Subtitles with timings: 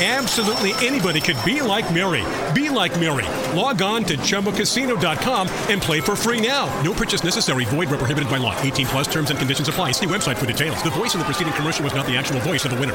[0.00, 2.24] Absolutely anybody could be like Mary.
[2.54, 3.26] Be like Mary.
[3.58, 6.66] Log on to ChumbaCasino.com and play for free now.
[6.82, 7.64] No purchase necessary.
[7.64, 8.56] Void where prohibited by law.
[8.62, 9.90] 18 plus terms and conditions apply.
[9.90, 10.80] See website for details.
[10.84, 12.94] The voice in the preceding commercial was not the actual voice of the winner.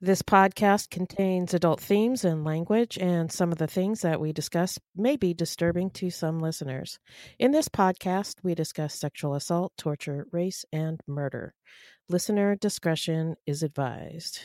[0.00, 4.78] This podcast contains adult themes and language, and some of the things that we discuss
[4.96, 6.98] may be disturbing to some listeners.
[7.38, 11.54] In this podcast, we discuss sexual assault, torture, race, and murder.
[12.08, 14.40] Listener discretion is advised.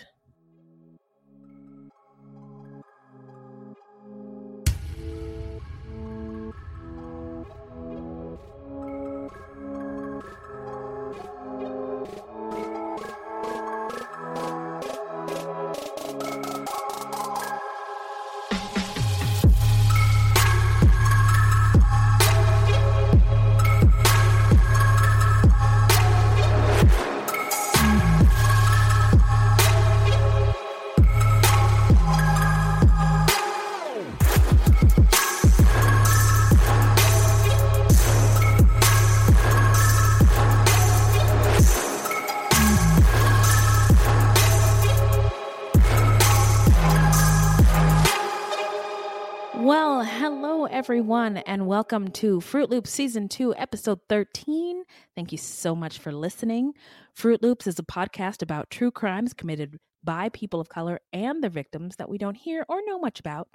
[50.90, 54.84] Everyone, and welcome to Fruit Loops Season 2, Episode 13.
[55.16, 56.74] Thank you so much for listening.
[57.14, 61.52] Fruit Loops is a podcast about true crimes committed by people of color and their
[61.52, 63.50] victims that we don't hear or know much about.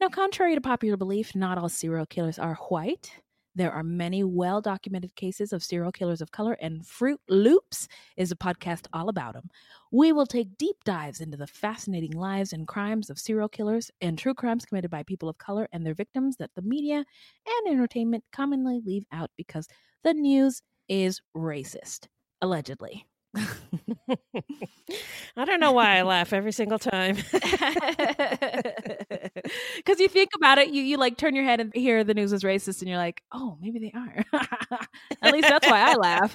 [0.00, 3.12] Now, contrary to popular belief, not all serial killers are white.
[3.56, 8.32] There are many well documented cases of serial killers of color, and Fruit Loops is
[8.32, 9.48] a podcast all about them.
[9.92, 14.18] We will take deep dives into the fascinating lives and crimes of serial killers and
[14.18, 18.24] true crimes committed by people of color and their victims that the media and entertainment
[18.32, 19.68] commonly leave out because
[20.02, 22.08] the news is racist,
[22.42, 23.06] allegedly.
[25.36, 27.16] I don't know why I laugh every single time.
[29.76, 32.32] Because you think about it, you you like turn your head and hear the news
[32.32, 34.24] is racist, and you're like, oh, maybe they are.
[35.22, 36.34] At least that's why I laugh.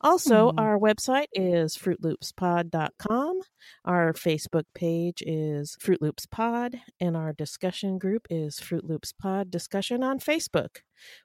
[0.00, 0.58] Also, Hmm.
[0.58, 3.40] our website is fruitloopspod.com.
[3.84, 9.50] Our Facebook page is Fruit Loops Pod, and our discussion group is Fruit Loops Pod
[9.50, 10.82] Discussion on Facebook.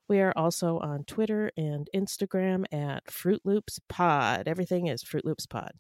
[0.08, 4.48] We are also on Twitter and Instagram at Fruit Loops Pod.
[4.48, 5.72] Everything is Fruit Loops Pod.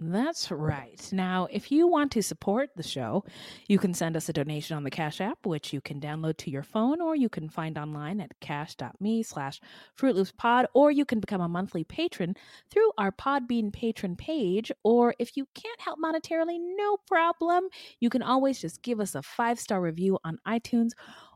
[0.00, 1.00] That's right.
[1.12, 3.24] Now, if you want to support the show,
[3.68, 6.50] you can send us a donation on the Cash App, which you can download to
[6.50, 9.60] your phone or you can find online at cash.me slash
[9.94, 12.34] Fruit Loops Pod, or you can become a monthly patron
[12.70, 14.72] through our Podbean patron page.
[14.82, 17.64] Or if you can't help monetarily, no problem.
[18.00, 20.90] You can always just give us a five star review on iTunes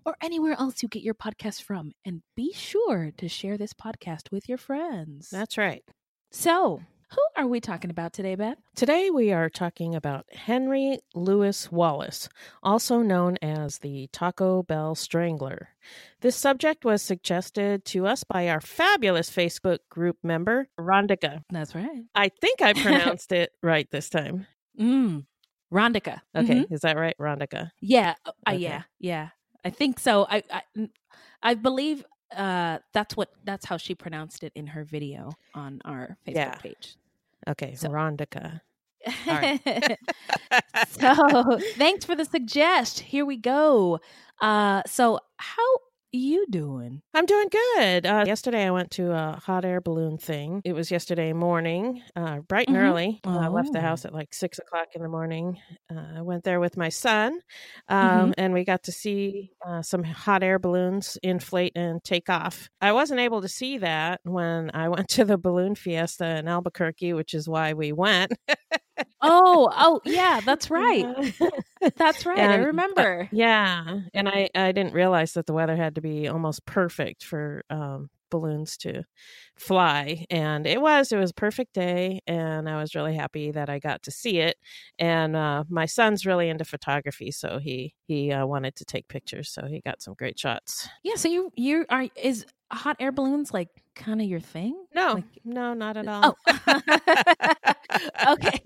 [0.04, 1.92] or anywhere else you get your podcast from.
[2.04, 5.28] And be sure to share this podcast with your friends.
[5.30, 5.84] That's right.
[6.30, 8.56] So, Who are we talking about today, Beth?
[8.74, 12.28] Today we are talking about Henry Louis Wallace,
[12.64, 15.68] also known as the Taco Bell Strangler.
[16.20, 21.42] This subject was suggested to us by our fabulous Facebook group member, Rondika.
[21.50, 22.02] That's right.
[22.14, 24.46] I think I pronounced it right this time.
[24.78, 25.26] Mm.
[25.72, 26.22] Rondika.
[26.34, 26.72] Okay, Mhm.
[26.72, 27.70] is that right, Rondika?
[27.80, 28.14] Yeah.
[28.24, 28.58] uh, Okay.
[28.58, 28.82] yeah.
[28.98, 29.28] Yeah.
[29.64, 30.26] I think so.
[30.28, 30.42] I.
[31.42, 32.04] I believe
[32.34, 36.55] uh that's what that's how she pronounced it in her video on our Facebook Yeah.
[36.56, 36.96] page.
[37.49, 38.61] Okay, So- Rondika.
[40.88, 43.00] so thanks for the suggest.
[43.00, 44.00] Here we go.
[44.40, 45.69] Uh so how
[46.16, 47.02] you doing?
[47.14, 48.04] I'm doing good.
[48.06, 50.60] Uh, yesterday I went to a hot air balloon thing.
[50.64, 52.80] It was yesterday morning, uh, bright and Mhm.
[52.82, 53.20] early.
[53.26, 53.80] Uh, I left the Oh.
[53.80, 55.58] house at like six o'clock in the morning.
[55.90, 57.40] Uh, I went there with my son,
[58.02, 58.18] Mm-hmm.
[58.20, 62.68] um, and we got to see uh, some hot air balloons inflate and take off.
[62.82, 67.14] I wasn't able to see that when I went to the balloon fiesta in Albuquerque,
[67.14, 68.32] which is why we went.
[69.22, 71.34] Oh, oh yeah, that's right.
[71.96, 72.38] That's right.
[72.38, 73.28] I And- but- remember.
[73.32, 77.62] Yeah, and I I didn't realize that the weather had to be almost perfect for
[77.70, 79.05] um, balloons to
[79.56, 81.12] fly, and it was.
[81.12, 84.38] It was a perfect day, and I was really happy that I got to see
[84.38, 84.56] it.
[84.99, 89.50] And uh, my son's really into photography, so he he uh, wanted to take pictures,
[89.50, 90.88] so he got some great shots.
[91.02, 94.75] Yeah, so you you are is hot air balloons like kind of your thing?
[94.94, 96.37] No, Like- no, not at all.
[96.49, 96.76] Oh.
[98.32, 98.61] okay.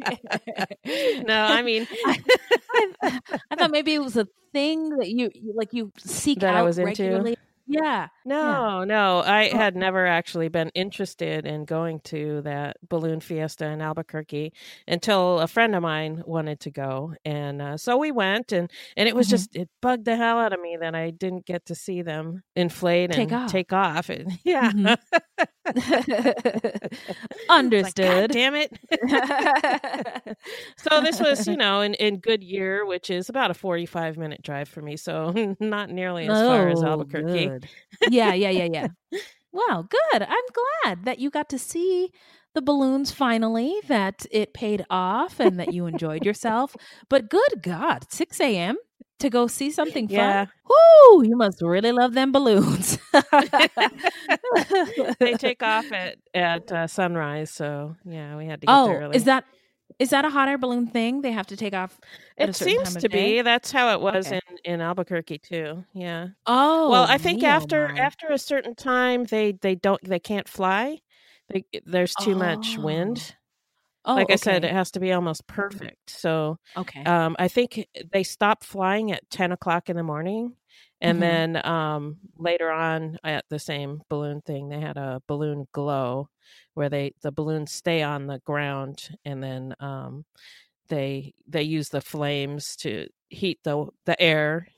[1.26, 3.20] no, I mean I,
[3.50, 6.64] I thought maybe it was a thing that you, like you seek That I out
[6.64, 6.88] was into?
[6.90, 7.36] regularly.
[7.72, 8.08] Yeah.
[8.24, 9.20] No, no.
[9.20, 9.56] I Oh.
[9.56, 14.52] had never actually been interested in going to that balloon fiesta in Albuquerque
[14.88, 19.08] until a friend of mine wanted to go, and uh, so we went, and and
[19.08, 19.30] it was Mhm.
[19.30, 22.42] just it bugged the hell out of me that I didn't get to see them
[22.56, 23.46] inflate Take and off.
[23.46, 24.08] take off.
[24.10, 24.96] And, yeah, Mhm.
[27.70, 28.30] It's like, Understood.
[28.32, 28.78] Damn it.
[30.76, 34.68] so this was, you know, in in Goodyear, which is about a forty-five minute drive
[34.68, 37.52] for me, so not nearly as far as Oh, Albuquerque.
[37.52, 37.59] good.
[38.10, 38.88] Yeah, yeah, yeah, yeah.
[39.52, 40.22] Wow, good.
[40.22, 40.44] I'm
[40.84, 42.12] glad that you got to see
[42.54, 46.76] the balloons finally, that it paid off and that you enjoyed yourself.
[47.08, 48.76] But good God, 6 a.m.
[49.18, 50.16] to go see something fun?
[50.16, 50.46] Yeah.
[50.68, 51.24] Woo!
[51.24, 52.98] You must really love them balloons.
[55.18, 59.04] they take off at at uh, sunrise, so yeah, we had to get there oh,
[59.04, 59.16] early.
[59.16, 59.44] is that
[59.98, 61.22] is that a hot air balloon thing?
[61.22, 62.00] They have to take off
[62.38, 63.36] at it seems to day?
[63.36, 63.42] be.
[63.42, 64.38] That's how it was Okay.
[64.38, 65.84] in in Albuquerque too.
[65.92, 66.28] Yeah.
[66.46, 67.98] Oh, well, I think oh after my.
[67.98, 71.00] after a certain time, they they don't they can't fly.
[71.48, 73.36] They, there's too much wind.
[74.04, 76.10] Oh, like I said, it has to be almost perfect.
[76.10, 77.06] So okay.
[77.06, 80.56] um, I think they stopped flying at ten o'clock in the morning,
[81.00, 81.22] and Mhm.
[81.22, 86.28] then um, later on at the same balloon thing, they had a balloon glow
[86.74, 90.24] where they the balloons stay on the ground, and then um,
[90.88, 94.68] they they use the flames to heat the the air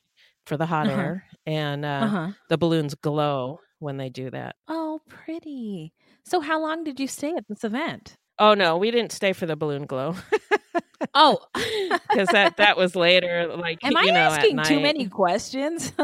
[0.46, 0.90] for the hot Uh-huh.
[0.90, 2.32] air, and uh, uh-huh.
[2.48, 4.56] the balloons glow when they do that.
[4.69, 5.92] Oh, pretty.
[6.24, 8.16] So, how long did you stay at this event?
[8.38, 10.14] Oh no, we didn't stay for the balloon glow
[11.14, 13.52] Oh, because that that was later.
[13.56, 15.93] Like am I know, asking too many questions?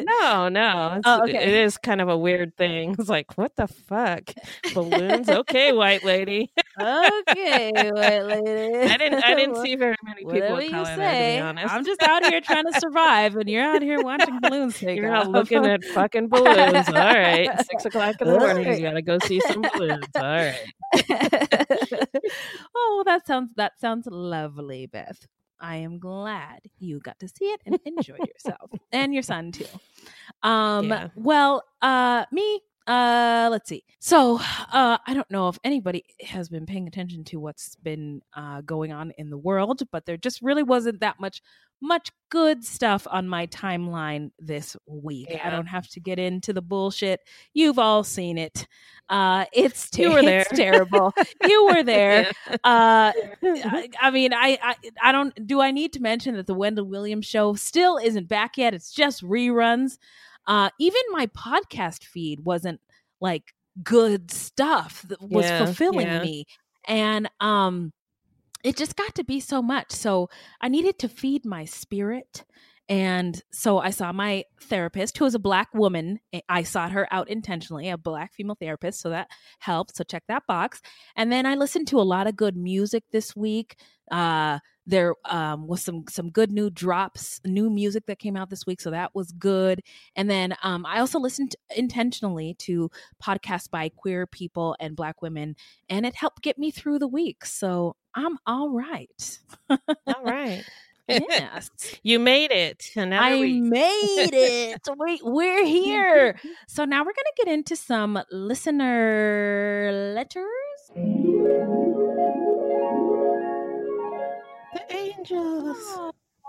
[0.00, 0.94] No, no.
[0.96, 1.42] It's, Oh, okay.
[1.42, 2.96] It is kind of a weird thing.
[2.98, 4.30] It's like, what the fuck?
[4.74, 5.28] Balloons?
[5.28, 6.50] Okay, white lady.
[6.80, 8.90] okay, white lady.
[8.92, 9.24] I didn't.
[9.24, 11.36] I didn't see very many people Whatever of you color say.
[11.36, 14.40] To be honest, I'm just out here trying to survive, and you're out here watching
[14.40, 15.24] balloons take You're off.
[15.26, 16.88] not looking at fucking balloons.
[16.88, 18.66] All right, six o'clock in the All morning.
[18.66, 18.78] right.
[18.78, 20.04] You gotta go see some balloons.
[20.16, 20.58] All right.
[22.76, 25.26] oh, that sounds that sounds lovely, Beth.
[25.60, 29.66] I am glad you got to see it and enjoyed yourself, and your son too.
[30.42, 31.08] Um, Yeah.
[31.14, 32.60] well, uh, me.
[32.86, 33.84] Uh, let's see.
[34.00, 34.38] So,
[34.72, 38.90] uh, I don't know if anybody has been paying attention to what's been uh, going
[38.90, 41.42] on in the world, but there just really wasn't that much
[41.80, 45.28] much good stuff on my timeline this week.
[45.42, 47.20] I don't have to get into the bullshit.
[47.54, 48.66] You've all seen it.
[49.08, 50.40] Uh, it's ter- You were there.
[50.42, 51.12] It's terrible.
[51.46, 52.30] you were there.
[52.48, 52.56] Yeah.
[52.62, 53.12] Uh,
[53.44, 55.46] I, I mean, I, I, I don't.
[55.46, 58.74] Do I need to mention that the Wendy Williams show still isn't back yet?
[58.74, 59.98] It's just reruns.
[60.46, 62.80] Uh, even my podcast feed wasn't
[63.20, 66.22] like good stuff that was Yeah, fulfilling yeah.
[66.22, 66.46] me,
[66.86, 67.92] and um,
[68.64, 69.92] it just got to be so much.
[69.92, 70.28] So
[70.60, 72.44] I needed to feed my spirit.
[72.88, 76.18] And so I saw my therapist, who was a black woman.
[76.34, 79.00] I- I sought her out intentionally, a black female therapist.
[79.00, 79.96] So that helped.
[79.96, 80.80] So check that box.
[81.14, 83.76] And then I listened to a lot of good music this week.
[84.10, 88.66] Uh, there um, was some some good new drops, new music that came out this
[88.66, 89.82] week, so that was good.
[90.16, 92.90] And then um, I also listened intentionally to
[93.22, 95.54] podcasts by queer people and Black women,
[95.88, 97.44] and it helped get me through the week.
[97.44, 99.38] So I'm all right.
[100.06, 100.64] All right.
[101.08, 101.70] yes,
[102.02, 102.90] You made it.
[102.96, 103.62] Another I week.
[103.62, 104.80] made it.
[104.96, 106.36] Wait, we're here.
[106.68, 110.90] So now we're gonna get into some listener letters.
[114.72, 115.76] The angels.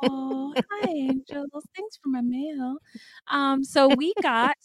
[0.04, 1.66] Oh, hi, angels.
[1.76, 2.78] Thanks for my mail.
[3.28, 4.56] Um, so we got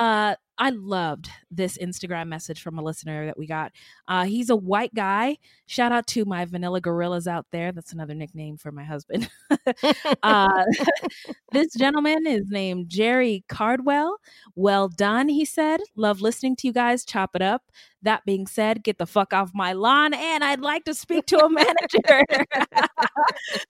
[0.00, 3.72] uh I loved this Instagram message from a listener that we got.
[4.06, 5.38] Uh he's a white guy.
[5.66, 7.72] Shout out to my vanilla gorillas out there.
[7.72, 9.28] That's another nickname for my husband.
[10.22, 10.64] uh
[11.52, 14.18] this gentleman is named Jerry Cardwell.
[14.54, 15.80] Well done, he said.
[15.96, 17.62] Love listening to you guys chop it up.
[18.02, 21.38] That being said, get the fuck off my lawn and I'd like to speak to
[21.38, 22.22] a manager.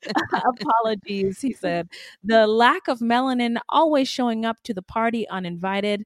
[0.35, 1.89] Apologies, he said.
[2.23, 6.05] The lack of melanin always showing up to the party uninvited.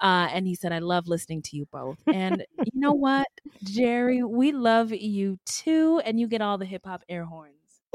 [0.00, 1.98] Uh, and he said, I love listening to you both.
[2.12, 3.26] And you know what,
[3.62, 6.00] Jerry, we love you too.
[6.04, 7.54] And you get all the hip hop air horns.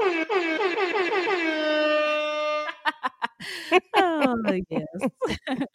[3.96, 4.86] oh, yes.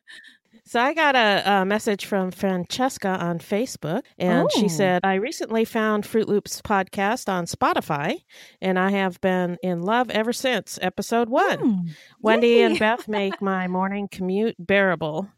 [0.67, 4.59] So I got a, a message from Francesca on Facebook, and Oh.
[4.59, 8.23] she said, "I recently found Fruit Loops podcast on Spotify,
[8.63, 11.59] and I have been in love ever since episode one.
[11.59, 11.89] Mm,
[12.19, 15.29] Wendy and Beth make my morning commute bearable.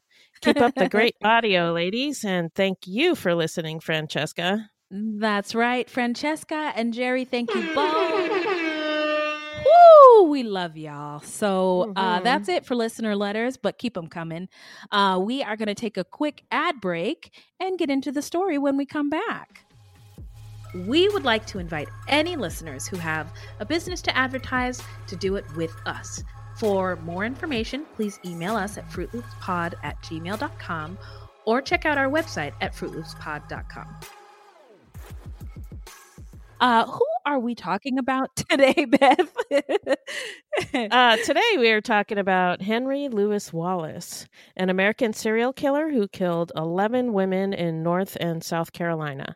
[0.41, 4.69] Keep up the great audio, ladies, and thank you for listening, Francesca.
[4.89, 7.25] That's right, Francesca and Jerry.
[7.25, 8.45] Thank you both.
[9.65, 10.29] Woo!
[10.29, 11.19] We love y'all.
[11.19, 12.23] So uh, Mhm.
[12.23, 14.47] that's it for listener letters, but keep them coming.
[14.91, 18.57] Uh, we are going to take a quick ad break and get into the story
[18.57, 19.63] when we come back.
[20.85, 25.35] We would like to invite any listeners who have a business to advertise to do
[25.35, 26.23] it with us.
[26.57, 30.97] For more information, please email us at fruitloopspod at gmail.com
[31.45, 33.95] or check out our website at fruitloopspod.com.
[36.59, 39.35] Uh, who are we talking about today, Beth?
[40.73, 46.51] Uh, today we are talking about Henry Louis Wallace, an American serial killer who killed
[46.55, 49.35] 11 women in North and South Carolina.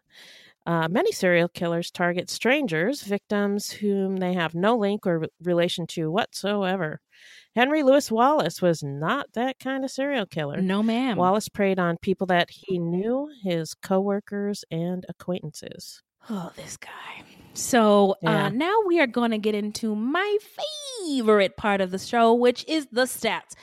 [0.66, 5.86] Uh, many serial killers target strangers, victims whom they have no link or re- relation
[5.88, 7.02] to whatsoever.
[7.56, 10.62] Henry Louis Wallace was not that kind of serial killer.
[10.62, 11.18] no, ma'am.
[11.18, 16.02] Wallace preyed on people that he knew, his coworkers and acquaintances.
[16.30, 17.24] Oh, this guy.
[17.54, 18.46] So Yeah.
[18.46, 20.38] uh, now we are going to get into my
[21.06, 23.56] favorite part of the show, which is the stats.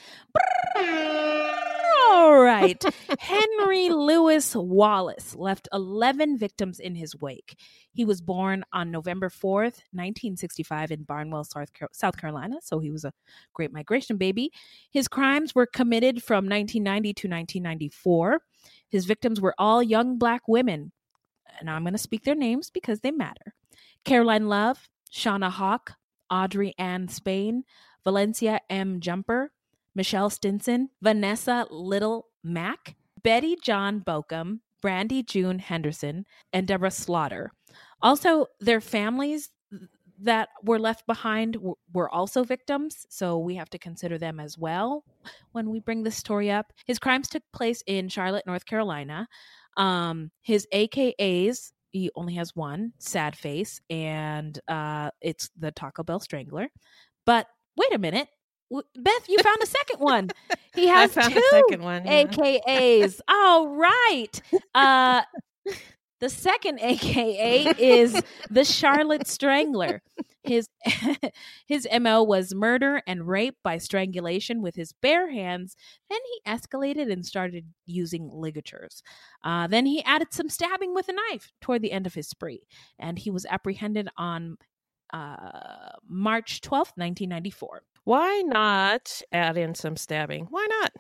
[2.11, 2.83] All right.
[3.19, 7.57] Henry Louis Wallace left 11 victims in his wake.
[7.93, 11.45] He was born on November 4th, 1965, in Barnwell,
[11.93, 12.57] South Carolina.
[12.62, 13.12] So he was a
[13.53, 14.53] great migration baby.
[14.91, 18.41] His crimes were committed from 1990 to 1994.
[18.88, 20.93] His victims were all young black women.
[21.61, 23.55] And I'm going to speak their names because they matter.
[24.05, 25.95] Caroline Love, Shawna Hawk,
[26.31, 27.65] Audrey Ann Spain,
[28.05, 29.00] Valencia M.
[29.00, 29.50] Jumper,
[29.99, 37.50] Michelle Stinson, Vanessa Little Mack, Betty John Baucom, Brandy June Henderson, and Deborah Slaughter.
[38.00, 39.50] Also, their families
[40.21, 41.57] that were left behind
[41.93, 45.02] were also victims, so we have to consider them as well
[45.50, 46.73] when we bring this story up.
[46.87, 49.26] His crimes took place in Charlotte, North Carolina.
[49.76, 56.21] Um, his AKAs, he only has one, Sad Face, and uh, it's the Taco Bell
[56.21, 56.69] Strangler.
[57.26, 58.28] But wait a minute.
[58.71, 60.31] Beth, you found a second one.
[60.75, 62.05] He has two a second one.
[62.05, 62.25] yeah.
[62.25, 63.21] AKAs.
[63.29, 64.41] All right.
[64.75, 65.23] Uh
[66.21, 68.21] the second AKA is
[68.51, 70.03] the Charlotte Strangler.
[70.43, 70.69] His
[71.67, 75.77] his MO was murder and rape by strangulation with his bare hands.
[76.11, 79.03] Then he escalated and started using ligatures.
[79.45, 82.67] Uh, then he added some stabbing with a knife toward the end of his spree,
[82.99, 84.57] and he was apprehended on
[85.13, 87.83] uh, March twelfth, nineteen ninety four.
[88.09, 90.47] Why not add in some stabbing?
[90.49, 90.93] Why not?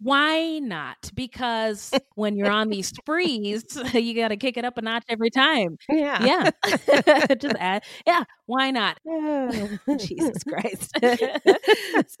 [0.00, 1.10] Why not?
[1.14, 3.64] Because when you're on these sprees,
[3.94, 5.76] you got to kick it up a notch every time.
[5.88, 6.24] Yeah.
[6.24, 7.34] Yeah.
[7.34, 7.84] Just add.
[8.06, 8.24] Yeah.
[8.46, 8.98] Why not?
[9.98, 10.92] Jesus Christ.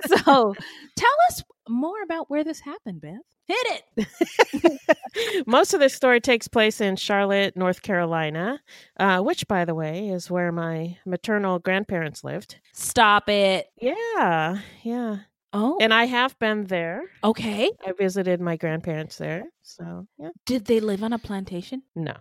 [0.06, 0.54] so
[0.96, 3.20] tell us more about where this happened, Beth.
[3.46, 5.44] Hit it.
[5.46, 8.60] Most of this story takes place in Charlotte, North Carolina,
[9.00, 12.56] uh, which, by the way, is where my maternal grandparents lived.
[12.74, 13.68] Stop it.
[13.80, 15.18] Yeah, yeah.
[15.52, 17.02] Oh, And I have been there.
[17.24, 17.70] okay.
[17.86, 19.44] I visited my grandparents there.
[19.62, 20.30] So, yeah.
[20.44, 21.82] Did they live on a plantation?
[21.94, 22.14] No.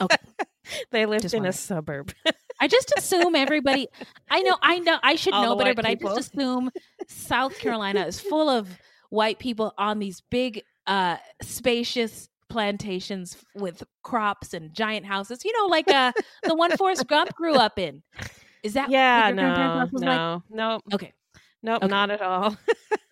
[0.00, 0.16] Okay.
[0.90, 2.12] they lived Just in a suburb.
[2.60, 3.88] I just assume everybody.
[4.30, 6.10] I know, I know, I should All know better, but people.
[6.10, 6.70] I just assume
[7.08, 8.68] South Carolina is full of
[9.10, 15.44] white people on these big, uh, spacious plantations with crops and giant houses.
[15.44, 16.12] You know, like uh,
[16.44, 18.02] the one Forrest Gump grew up in.
[18.62, 20.18] Is that what yeah, your grandparents' no, like?
[20.18, 21.12] no, no, Okay,
[21.62, 21.90] nope, Okay.
[21.90, 22.56] not at all.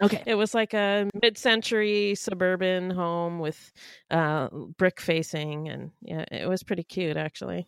[0.02, 0.22] okay.
[0.26, 3.72] It was like a mid-century suburban home with
[4.10, 7.66] uh, brick facing, and yeah, it was pretty cute actually.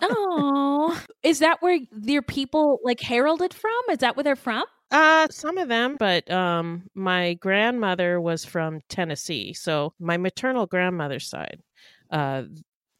[0.00, 3.72] Oh, is that where your people like heralded from?
[3.90, 4.64] Is that where they're from?
[4.90, 11.26] Uh, some of them, but um, my grandmother was from Tennessee, so my maternal grandmother's
[11.30, 11.62] side,
[12.10, 12.42] uh,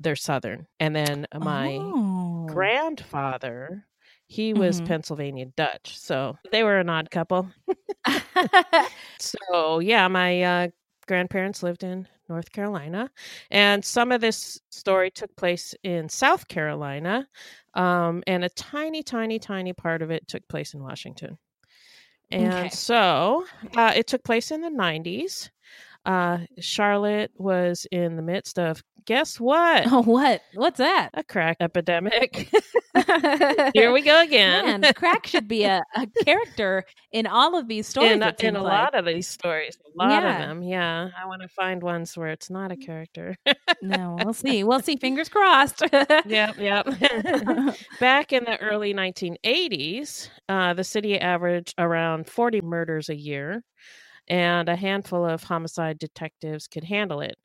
[0.00, 2.47] they're Southern, and then my Oh.
[2.50, 3.87] grandfather,
[4.33, 4.81] he was Mhm.
[4.81, 7.51] Pennsylvania Dutch, so they were an odd couple.
[9.19, 10.69] So yeah, my uh,
[11.07, 13.11] grandparents lived in North Carolina,
[13.51, 17.29] and some of this story took place in South Carolina,
[17.75, 21.39] um, and a tiny, tiny, tiny part of it took place in Washington.
[22.31, 22.73] And Okay.
[22.73, 23.47] so
[23.77, 25.51] uh, it took place in the '90s.
[26.05, 29.85] Uh, Charlotte was in the midst of guess what?
[29.91, 30.43] oh, what?
[30.55, 31.11] What's that?
[31.15, 32.49] A crack epidemic.
[33.75, 34.81] Here we go again.
[34.81, 38.13] Man, crack should be a, a character in all of these stories.
[38.13, 38.73] in, a- in a like.
[38.73, 40.33] lot of these stories a lot Yeah.
[40.33, 43.37] of them yeah i want to find ones where it's not a character
[43.83, 44.65] No, we'll see.
[44.65, 44.97] We'll see.
[44.97, 45.83] Fingers crossed.
[46.27, 46.87] yep yep
[48.01, 53.63] back in the early 1980s uh, the city averaged around 40 murders a year
[54.33, 57.37] and a handful of homicide detectives could handle it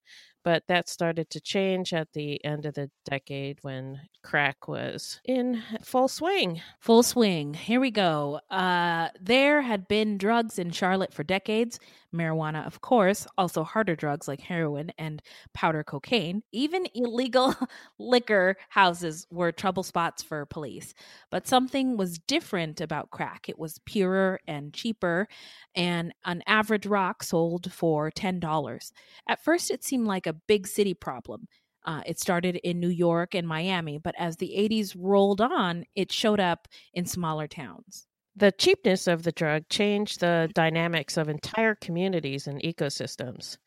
[0.43, 5.61] but that started to change at the end of the decade when crack was in
[5.83, 7.53] full swing Full swing.
[7.53, 8.39] Here we go.
[8.49, 11.79] Uh, there had been drugs in Charlotte for decades.
[12.13, 15.21] Marijuana, of course, also harder drugs like heroin and
[15.53, 16.43] powder cocaine.
[16.51, 17.55] Even illegal
[17.99, 20.93] liquor houses were trouble spots for police.
[21.29, 23.49] But something was different about crack.
[23.49, 25.27] It was purer and cheaper,
[25.75, 28.91] and an average rock sold for $10.
[29.27, 31.47] At first, it seemed like a big city problem.
[31.85, 36.11] Uh, it started in New York and Miami, but as the 80s rolled on, it
[36.11, 38.07] showed up in smaller towns.
[38.37, 43.57] The cheapness of the drug changed the dynamics of entire communities and ecosystems.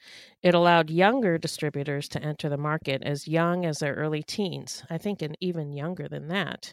[0.44, 4.96] It allowed younger distributors to enter the market as young as their early teens, I
[4.96, 6.72] think, and even younger than that.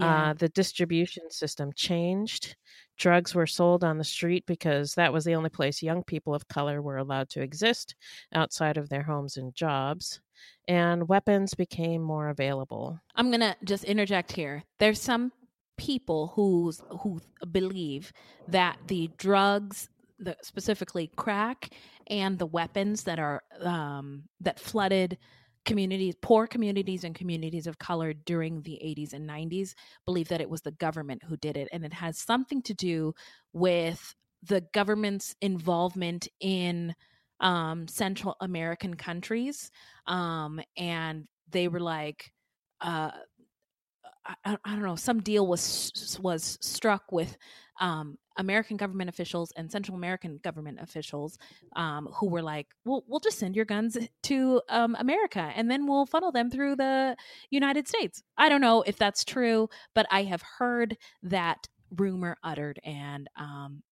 [0.00, 2.56] Uh, the distribution system changed.
[2.98, 6.48] Drugs were sold on the street because that was the only place young people of
[6.48, 7.94] color were allowed to exist
[8.34, 10.20] outside of their homes and jobs.
[10.66, 13.00] And weapons became more available.
[13.14, 14.64] I'm going to just interject here.
[14.78, 15.32] There's some
[15.78, 18.12] people who's, who believe
[18.48, 19.88] that the drugs,
[20.18, 21.70] the, specifically crack,
[22.08, 25.16] and the weapons that are um, that flooded
[25.64, 29.74] communities, poor communities and communities of color during the 80s and 90s
[30.06, 31.68] believe that it was the government who did it.
[31.72, 33.14] And it has something to do
[33.52, 36.94] with the government's involvement in
[37.40, 39.70] um, Central American countries.
[40.06, 42.32] Um, and they were like,
[42.80, 43.10] uh,
[44.44, 47.36] I, I don't know, some deal was was struck with
[47.80, 51.38] um, American government officials and Central American government officials
[51.76, 55.86] um, who were like, "Well, we'll just send your guns to um, America, and then
[55.86, 57.16] we'll funnel them through the
[57.50, 62.80] United States." I don't know if that's true, but I have heard that rumor uttered,
[62.84, 63.82] and um,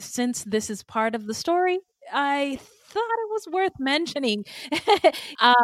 [0.00, 1.78] since this is part of the story,
[2.12, 4.44] I thought it was worth mentioning.
[5.40, 5.54] uh,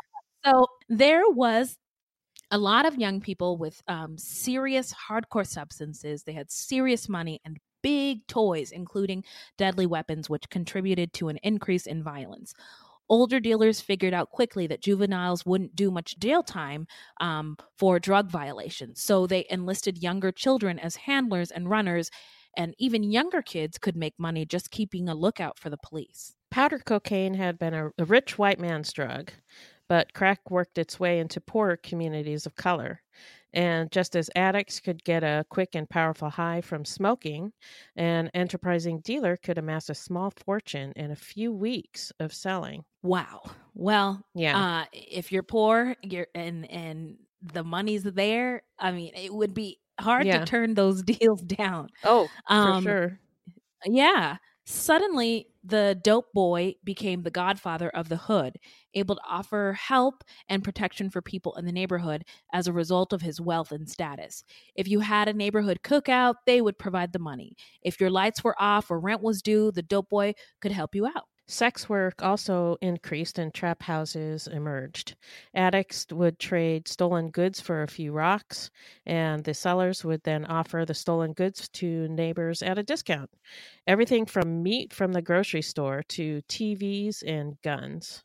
[0.44, 1.76] so there was
[2.50, 6.22] a lot of young people with um, serious hardcore substances.
[6.22, 9.24] They had serious money and big toys, including
[9.58, 12.54] deadly weapons, which contributed to an increase in violence.
[13.08, 16.86] Older dealers figured out quickly that juveniles wouldn't do much jail time
[17.20, 19.00] um, for drug violations.
[19.00, 22.10] So they enlisted younger children as handlers and runners,
[22.56, 26.34] and even younger kids could make money just keeping a lookout for the police.
[26.50, 29.30] Powder cocaine had been a, a rich white man's drug,
[29.88, 33.02] but crack worked its way into poorer communities of color.
[33.52, 37.52] And just as addicts could get a quick and powerful high from smoking,
[37.96, 42.84] an enterprising dealer could amass a small fortune in a few weeks of selling.
[43.02, 43.42] Wow.
[43.74, 44.66] Well, Yeah.
[44.66, 48.62] uh, if you're poor, you're and and the money's there.
[48.78, 50.32] I mean, it would be hard Yeah.
[50.32, 51.90] to turn those deals down.
[52.02, 53.20] Oh, Um, for sure.
[53.86, 54.38] Yeah.
[54.68, 58.58] Suddenly, the dope boy became the godfather of the hood,
[58.94, 63.22] able to offer help and protection for people in the neighborhood as a result of
[63.22, 64.42] his wealth and status.
[64.74, 67.54] If you had a neighborhood cookout, they would provide the money.
[67.80, 71.06] If your lights were off or rent was due, the dope boy could help you
[71.06, 71.28] out.
[71.48, 75.14] Sex work also increased and trap houses emerged.
[75.54, 78.70] Addicts would trade stolen goods for a few rocks,
[79.06, 83.30] and the sellers would then offer the stolen goods to neighbors at a discount.
[83.86, 88.24] Everything from meat from the grocery store to TVs and guns.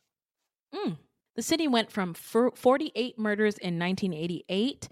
[0.74, 0.98] Mm.
[1.36, 4.88] The city went from 48 murders in 1988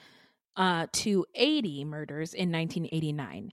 [0.55, 3.51] uh, to 80 murders in 1989.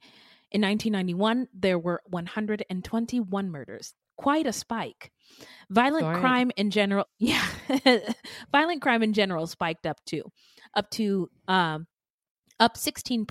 [0.51, 5.12] In 1991, there were 121 murders quite a spike.
[5.69, 7.45] Violent crime in general, yeah,
[8.51, 10.23] violent crime in general spiked up too,
[10.73, 11.88] up to um,
[12.60, 13.27] up 16%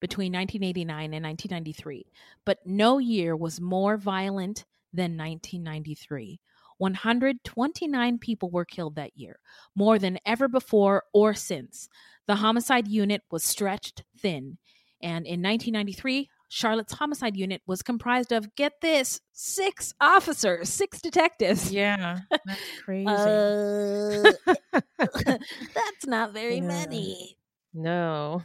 [0.00, 2.06] between 1989 and 1993.
[2.44, 6.40] But no year was more violent than 1993.
[6.78, 9.38] 129 people were killed that year,
[9.74, 11.88] more than ever before or since.
[12.26, 14.58] The homicide unit was stretched thin.
[15.02, 21.72] And in 1993, Charlotte's homicide unit was comprised of, get this, six officers, six detectives.
[21.72, 23.08] Yeah, that's crazy.
[23.08, 24.22] Uh,
[24.98, 26.60] that's not very yeah.
[26.60, 27.38] many.
[27.72, 28.44] No.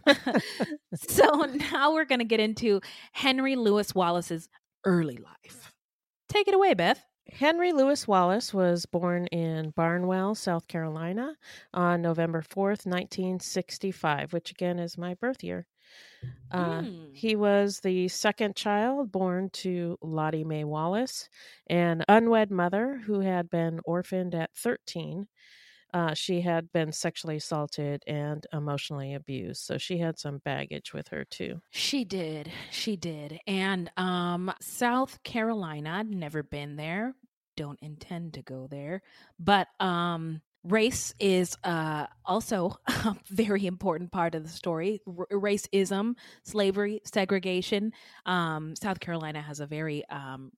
[0.96, 4.50] so now we're going to get into Henry Louis Wallace's
[4.86, 5.72] early life.
[6.30, 7.06] Take it away, Beth.
[7.32, 11.36] Henry Louis Wallace was born in Barnwell, South Carolina
[11.76, 15.68] on November 4th, 1965, which again is my birth year.
[16.52, 17.16] Uh, mm.
[17.16, 21.30] He was the second child born to Lottie Mae Wallace,
[21.68, 25.28] an unwed mother who had been orphaned at 13.
[25.92, 31.08] Uh, she had been sexually assaulted and emotionally abused, so she had some baggage with
[31.08, 31.60] her too.
[31.72, 35.98] She did, she did, and um, South Carolina.
[36.00, 37.16] I'd Never been there.
[37.58, 39.02] Don't intend to go there,
[39.40, 45.02] but um, Race is uh, also a very important part of the story.
[45.08, 47.94] R- racism, slavery, segregation.
[48.26, 50.52] Um, South Carolina has a very, um,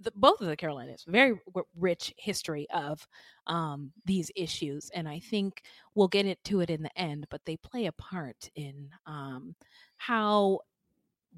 [0.00, 1.38] the, both of the Carolinas, very
[1.78, 3.06] rich history of
[3.46, 4.90] um, these issues.
[4.94, 5.62] And I think
[5.94, 9.54] we'll get into it in the end, but they play a part in um,
[9.98, 10.60] how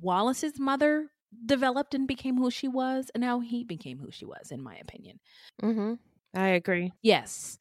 [0.00, 1.10] Wallace's mother
[1.44, 4.76] developed and became who she was and how he became who she was, in my
[4.76, 5.18] opinion.
[5.62, 5.94] Mm-hmm.
[6.34, 6.92] I agree.
[7.02, 7.58] Yes.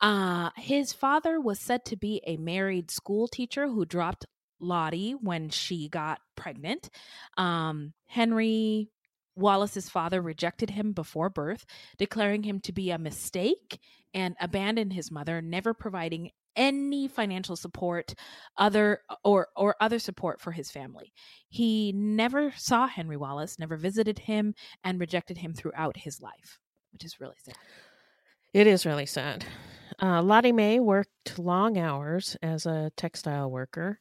[0.00, 4.26] Uh, his father was said to be a married school teacher who dropped
[4.60, 6.90] Lottie when she got pregnant.
[7.36, 8.90] Um, Henry
[9.34, 11.66] Wallace's father rejected him before birth,
[11.98, 13.78] declaring him to be a mistake
[14.14, 18.14] and abandoned his mother, never providing any financial support
[18.56, 21.12] other or or other support for his family.
[21.50, 26.58] He never saw Henry Wallace, never visited him and rejected him throughout his life,
[26.92, 27.56] which is really sad.
[28.56, 29.44] It is really sad.
[30.02, 34.00] Uh, Lottie Mae worked long hours as a textile worker.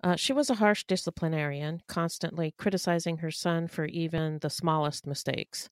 [0.00, 5.70] Uh, she was a harsh disciplinarian, constantly criticizing her son for even the smallest mistakes.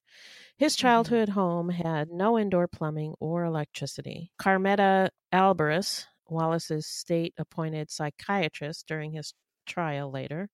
[0.57, 0.81] His mm-hmm.
[0.81, 4.33] childhood home had no indoor plumbing or electricity.
[4.37, 9.33] Carmeta Alvarez, Wallace's state appointed psychiatrist during his
[9.65, 10.51] trial later,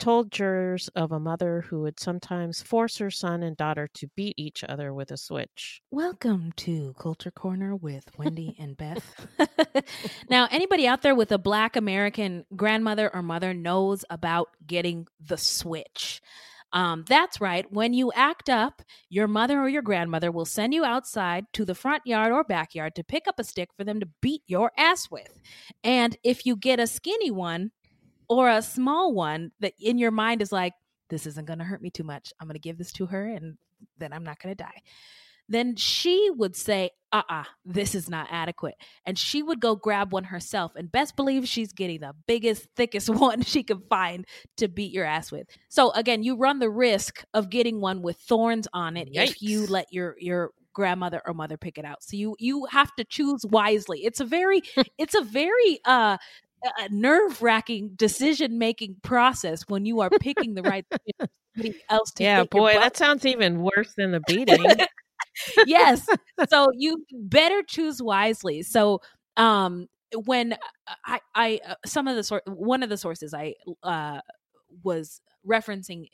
[0.00, 4.34] told jurors of a mother who would sometimes force her son and daughter to beat
[4.38, 5.82] each other with a switch.
[5.90, 9.26] Welcome to Culture Corner with Wendy and Beth.
[10.30, 15.36] now, anybody out there with a black American grandmother or mother knows about getting the
[15.36, 16.22] switch.
[16.72, 17.70] Um, that's right.
[17.70, 21.74] When you act up, your mother or your grandmother will send you outside to the
[21.74, 25.10] front yard or backyard to pick up a stick for them to beat your ass
[25.10, 25.42] with.
[25.84, 27.72] And if you get a skinny one,
[28.30, 30.72] or a small one that in your mind is like,
[31.10, 32.32] this isn't going to hurt me too much.
[32.40, 33.58] I'm going to give this to her and
[33.98, 34.82] then I'm not going to die.
[35.48, 38.76] Then she would say, uh uh-uh, uh this is not adequate.
[39.04, 43.08] And she would go grab one herself and best believe she's getting the biggest, thickest
[43.10, 44.24] one she can find
[44.58, 45.48] to beat your ass with.
[45.68, 49.30] So again, you run the risk of getting one with thorns on it Yikes.
[49.30, 52.94] if you let your, your, grandmother or mother pick it out so you you have
[52.94, 54.62] to choose wisely it's a very
[54.98, 56.16] it's a very uh
[56.78, 60.84] a nerve wracking decision making process when you are picking the right
[61.88, 64.66] else to yeah boy that sounds even worse than the beating.
[65.66, 66.06] Yes
[66.48, 68.62] so you better choose wisely.
[68.62, 69.00] So
[69.36, 69.86] um
[70.24, 70.56] when
[71.04, 74.20] i i uh, some of the sort one of the sources i uh
[74.82, 76.06] was referencing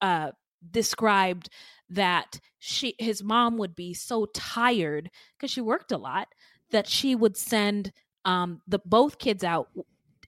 [0.00, 0.30] uh
[0.70, 1.50] described
[1.90, 6.28] that she his mom would be so tired because she worked a lot
[6.70, 7.92] that she would send
[8.24, 9.68] um, the both kids out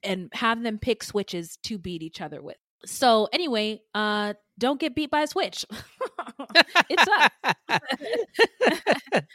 [0.03, 2.57] and have them pick switches to beat each other with.
[2.85, 5.65] So anyway, uh, don't get beat by a switch.
[6.89, 7.57] it's up.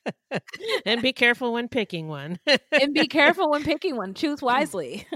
[0.87, 2.39] and be careful when picking one.
[2.73, 4.15] and be careful when picking one.
[4.15, 5.07] Choose wisely.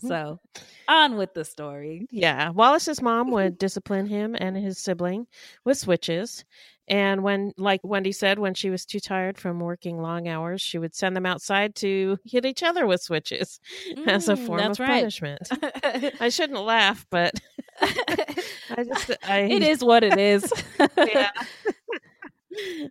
[0.00, 0.40] so
[0.88, 2.06] on with the story.
[2.10, 5.26] Yeah, Wallace's mom would discipline him and his sibling
[5.64, 6.44] with switches.
[6.90, 10.78] And when, like Wendy said, when she was too tired from working long hours, she
[10.78, 13.60] would send them outside to hit each other with switches
[14.06, 14.88] as a Mm, form of right.
[14.88, 15.40] punishment.
[16.18, 17.34] I shouldn't laugh, but
[17.80, 20.52] I just, I, it is what it is.
[20.96, 21.30] yeah.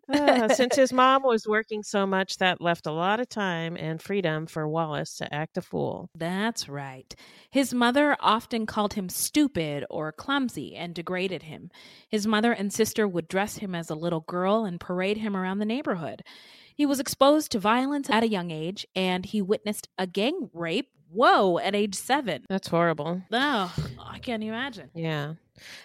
[0.09, 4.01] Uh, since his mom was working so much, that left a lot of time and
[4.01, 6.09] freedom for Wallace to act a fool.
[6.15, 7.13] That's right.
[7.49, 11.69] His mother often called him stupid or clumsy and degraded him.
[12.09, 15.59] His mother and sister would dress him as a little girl and parade him around
[15.59, 16.23] the neighborhood.
[16.75, 20.89] He was exposed to violence at a young age and he witnessed a gang rape,
[21.11, 22.45] whoa, at age seven.
[22.49, 23.21] That's horrible.
[23.31, 24.89] Oh, I can't imagine.
[24.93, 25.33] Yeah.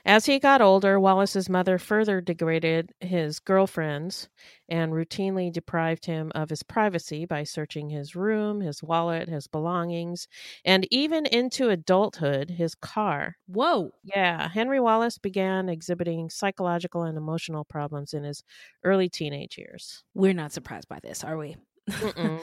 [0.05, 4.29] As he got older, Wallace's mother further degraded his girlfriends
[4.69, 10.29] and routinely deprived him of his privacy by searching his room, his wallet, his belongings,
[10.65, 13.37] and even into adulthood, his car.
[13.47, 13.93] Whoa.
[14.05, 18.45] Yeah, Henry Wallace began exhibiting psychological and emotional problems in his
[18.85, 20.05] early teenage years.
[20.15, 21.57] We're not surprised by this, are we?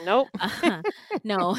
[0.04, 0.28] Nope.
[0.62, 0.82] Uh,
[1.24, 1.56] no.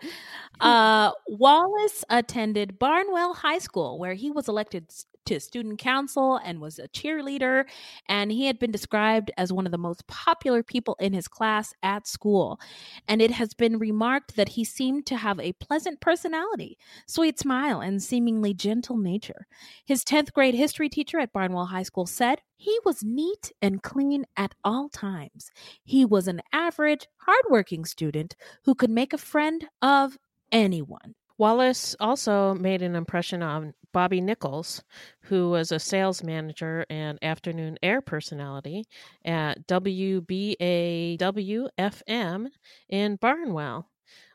[0.60, 4.90] uh, Wallace attended Barnwell High School, where he was elected
[5.26, 7.64] to student council and was a cheerleader.
[8.08, 11.74] And he had been described as one of the most popular people in his class
[11.82, 12.58] at school.
[13.06, 17.80] And it has been remarked that he seemed to have a pleasant personality, sweet smile,
[17.80, 19.46] and seemingly gentle nature.
[19.84, 24.26] His 10th grade history teacher at Barnwell High School said, he was neat and clean
[24.36, 25.50] at all times.
[25.84, 30.18] He was an average, hardworking student who could make a friend of
[30.52, 31.14] anyone.
[31.38, 34.82] Wallace also made an impression on Bobby Nichols,
[35.22, 38.84] who was a sales manager and afternoon air personality
[39.24, 42.48] at WBAW FM
[42.88, 43.88] in Barnwell.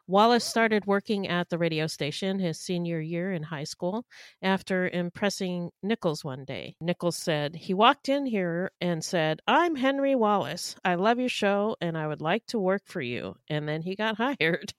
[0.08, 4.06] Wallace started working at the radio station his senior year in high school
[4.42, 6.76] after impressing Nichols one day.
[6.82, 10.76] Nichols said, He walked in here and said, I'm Henry Wallace.
[10.84, 13.36] I love your show and I would like to work for you.
[13.50, 14.74] And then he got hired.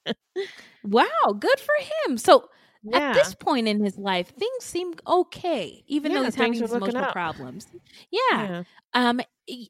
[0.82, 1.74] Wow, good for
[2.06, 2.18] him.
[2.18, 2.48] So
[2.85, 2.99] Yeah.
[3.11, 7.05] at this point in his life, things seem okay, even though he's having these emotional
[7.05, 7.12] up.
[7.12, 7.66] problems.
[8.11, 8.20] Yeah.
[8.33, 8.62] Yeah.
[8.94, 9.20] Um,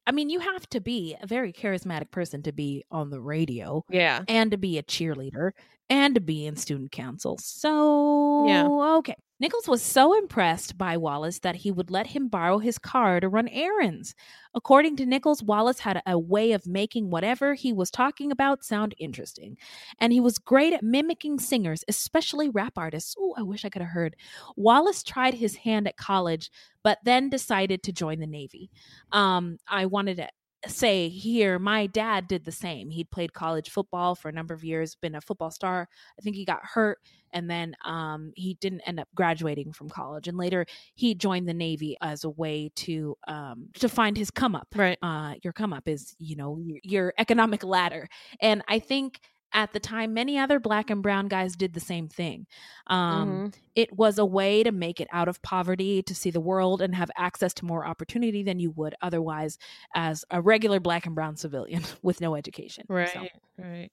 [0.07, 3.85] I mean, you have to be a very charismatic person to be on the radio
[3.90, 4.22] Yeah.
[4.29, 5.50] and to be a cheerleader
[5.90, 7.38] and to be in student council.
[7.38, 8.66] So, Yeah.
[8.98, 9.14] okay.
[9.40, 13.28] Nichols was so impressed by Wallace that he would let him borrow his car to
[13.28, 14.14] run errands.
[14.54, 18.94] According to Nichols, Wallace had a way of making whatever he was talking about sound
[18.96, 19.58] interesting.
[19.98, 23.16] And he was great at mimicking singers, especially rap artists.
[23.18, 24.14] Oh, I wish I could have heard.
[24.56, 26.50] Wallace tried his hand at college,
[26.84, 28.70] but then decided to join the Navy.
[29.10, 30.28] Um, I wanted to
[30.66, 32.90] say here my dad did the same.
[32.90, 35.88] He'd played college football for a number of years been a football star.
[36.18, 36.98] I think he got hurt
[37.33, 40.29] and then um, he didn't end up graduating from college.
[40.29, 44.55] And later he joined the navy as a way to um, to find his come
[44.55, 44.68] up.
[44.74, 44.98] Right.
[45.03, 48.09] uh, your come up is you know your, your economic ladder.
[48.40, 49.20] And i think
[49.54, 52.46] at the time many other black and brown guys did the same thing
[52.88, 53.54] um, Mhm.
[53.74, 56.94] it was a way to make it out of poverty to see the world and
[56.94, 59.58] have access to more opportunity than you would otherwise
[59.94, 63.90] as a regular black and brown civilian with no education Right, So, right.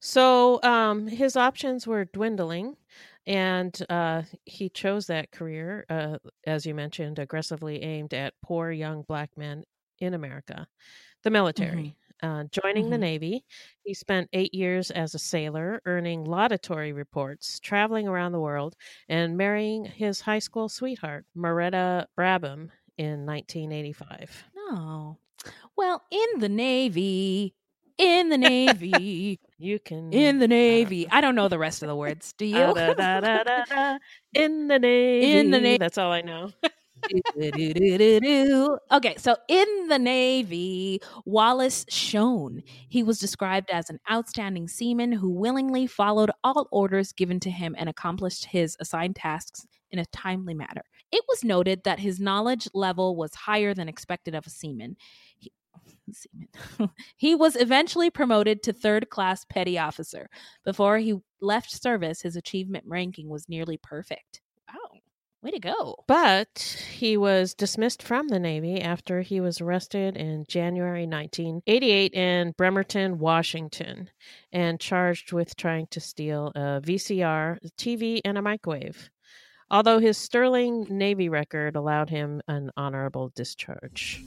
[0.00, 2.76] So um, his options were dwindling,
[3.26, 9.02] and uh, he chose that career, uh, as you mentioned, aggressively aimed at poor young
[9.02, 9.64] black men
[10.00, 10.68] in America,
[11.24, 11.96] the military.
[12.22, 13.00] Uh, joining the Mhm.
[13.00, 13.44] Navy,
[13.84, 18.74] he spent eight years as a sailor, earning laudatory reports, traveling around the world,
[19.08, 24.44] and marrying his high school sweetheart, Maretta Brabham, in 1985.
[24.56, 25.18] Oh,
[25.76, 27.54] well in the navy
[27.98, 31.96] in the navy You can in the navy i don't know the rest of the
[31.96, 33.98] words do you Ah, da, da, da, da, da,
[34.34, 35.38] in the navy.
[35.40, 35.76] In the Navy.
[35.78, 36.52] That's all I know.
[38.90, 42.62] Okay, so in the Navy, Wallace shone.
[42.88, 47.74] He was described as an outstanding seaman who willingly followed all orders given to him
[47.78, 50.82] and accomplished his assigned tasks in a timely manner.
[51.12, 54.96] It was noted that his knowledge level was higher than expected of a seaman.
[55.38, 55.52] He,
[56.12, 56.90] seaman.
[57.16, 60.28] he was eventually promoted to third class petty officer.
[60.64, 64.40] Before he left service, his achievement ranking was nearly perfect.
[65.46, 65.94] Way to go.
[66.08, 72.50] But he was dismissed from the Navy after he was arrested in January 1988 in
[72.58, 74.10] Bremerton, Washington,
[74.52, 79.08] and charged with trying to steal a VCR, TV, and a microwave.
[79.70, 84.24] Although his sterling Navy record allowed him an honorable discharge.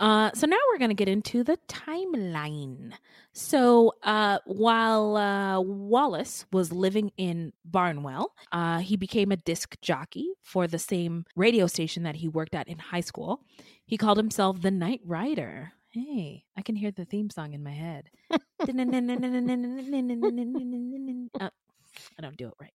[0.00, 2.92] Uh, so now we're going to get into the timeline.
[3.34, 10.30] So uh, while uh, Wallace was living in Barnwell, uh, he became a disc jockey
[10.42, 13.42] for the same radio station that he worked at in high school.
[13.84, 15.72] He called himself the Night Rider.
[15.90, 18.08] Hey, I can hear the theme song in my head.
[21.40, 21.50] Uh,
[22.18, 22.72] I don't do it right.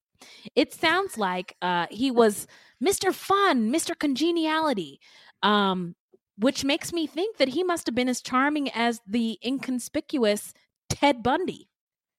[0.55, 2.47] It sounds like uh, he was
[2.83, 3.13] Mr.
[3.13, 3.97] Fun, Mr.
[3.97, 4.99] Congeniality,
[5.43, 5.95] um,
[6.37, 10.53] which makes me think that he must have been as charming as the inconspicuous
[10.89, 11.69] Ted Bundy.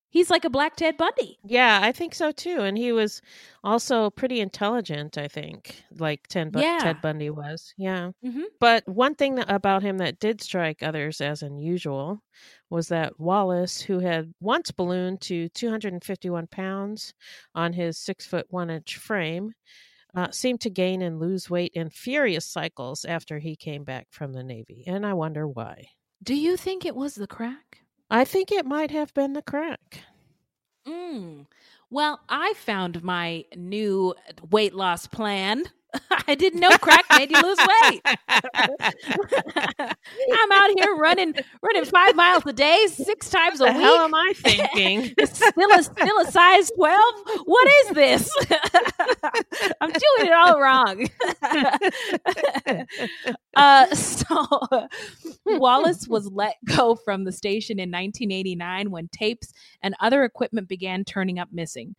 [0.09, 1.37] He's like a black Ted Bundy.
[1.45, 2.61] Yeah, I think so too.
[2.61, 3.21] And he was
[3.63, 6.79] also pretty intelligent, I think, like Ted, Bu- Yeah.
[6.81, 7.75] Ted Bundy was.
[7.77, 8.13] Yeah.
[8.25, 8.45] Mhm.
[8.59, 12.23] But one thing that, about him that did strike others as unusual
[12.71, 17.13] was that Wallace, who had once ballooned to 251 pounds
[17.55, 19.53] on his six foot one inch frame,
[20.17, 24.33] uh, seemed to gain and lose weight in furious cycles after he came back from
[24.33, 24.83] the Navy.
[24.87, 25.91] And I wonder why.
[26.23, 27.83] Do you think it was the crack?
[28.11, 30.01] I think it might have been the crack.
[30.89, 31.47] Mm.
[31.91, 34.15] Well, I found my new
[34.51, 35.65] weight loss plan.
[36.29, 38.01] I didn't know crack made you lose weight.
[39.79, 43.83] I'm out here running running five miles a day, six times a the week.
[43.83, 45.15] am I thinking?
[45.27, 47.05] still a still a size 12
[47.45, 48.31] what is this
[49.81, 51.09] i'm doing it all wrong
[53.57, 54.47] uh so
[55.47, 61.05] wallace was let go from the station in 1989 when tapes and other equipment began
[61.05, 61.95] turning up missing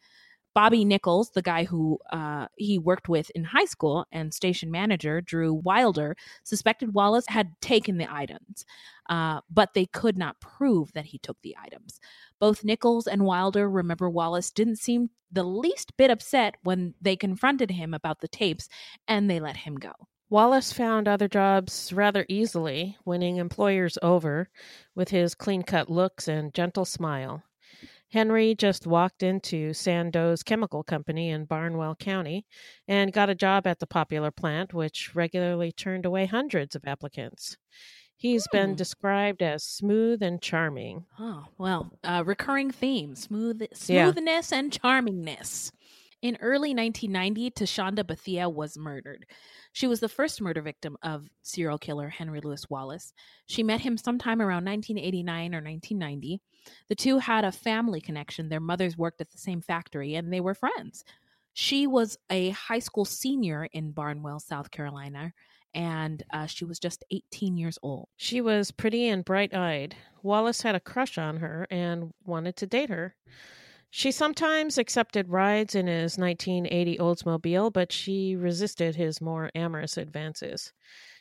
[0.58, 5.22] Bobby Nichols, the guy who uh, he worked with in high school, and station manager
[5.22, 8.66] Drew Wilder suspected Wallace had taken the items,
[9.08, 12.00] uh, but they could not prove that he took the items.
[12.40, 17.70] Both Nichols and Wilder remember Wallace didn't seem the least bit upset when they confronted
[17.70, 18.68] him about the tapes
[19.08, 19.92] and they let him go.
[20.28, 24.50] Wallace found other jobs rather easily, winning employers over
[24.96, 27.44] with his clean cut looks and gentle smile.
[28.12, 32.46] Henry just walked into Sandoz Chemical Company in Barnwell County
[32.88, 37.58] and got a job at the popular plant, which regularly turned away hundreds of applicants.
[38.16, 38.76] He's been Hmm.
[38.76, 41.06] described as smooth and charming.
[41.20, 44.12] Oh, well, uh, recurring theme smooth, Yeah.
[44.12, 45.72] smoothness and charmingness.
[46.24, 49.28] In early 1990, Tashonda Bethea was murdered.
[49.72, 53.14] She was the first murder victim of serial killer Henry Louis Wallace.
[53.46, 56.42] She met him sometime around 1989 or 1990.
[56.90, 58.50] The two had a family connection.
[58.50, 61.04] Their mothers worked at the same factory and they were friends.
[61.54, 65.34] She was a high school senior in Barnwell, South Carolina,
[65.74, 68.10] and uh, she was just 18 years old.
[68.18, 69.96] She was pretty and bright eyed.
[70.24, 73.16] Wallace had a crush on her and wanted to date her.
[73.90, 80.74] She sometimes accepted rides in his 1980 Oldsmobile, but she resisted his more amorous advances.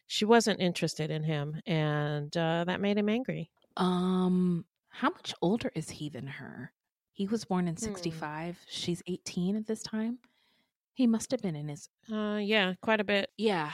[0.08, 3.50] She wasn't interested in him, and uh, that made him angry.
[3.76, 6.72] Um, how much older is he than her?
[7.12, 7.68] He was born Hmm.
[7.70, 8.58] in 65.
[8.68, 10.18] She's 18 at this time.
[10.94, 13.30] He must have been in his Uh, yeah, quite a bit.
[13.36, 13.72] Yeah.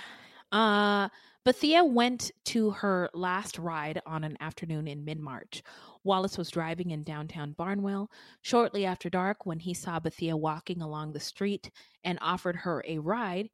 [0.53, 1.09] Uh
[1.45, 5.61] Bethea went to her last ride on an afternoon in mid-March.
[6.05, 8.13] Wallace was driving in downtown Barnwell
[8.43, 11.69] shortly after dark when he saw Bethea walking along the street
[12.05, 13.51] and offered her a ride.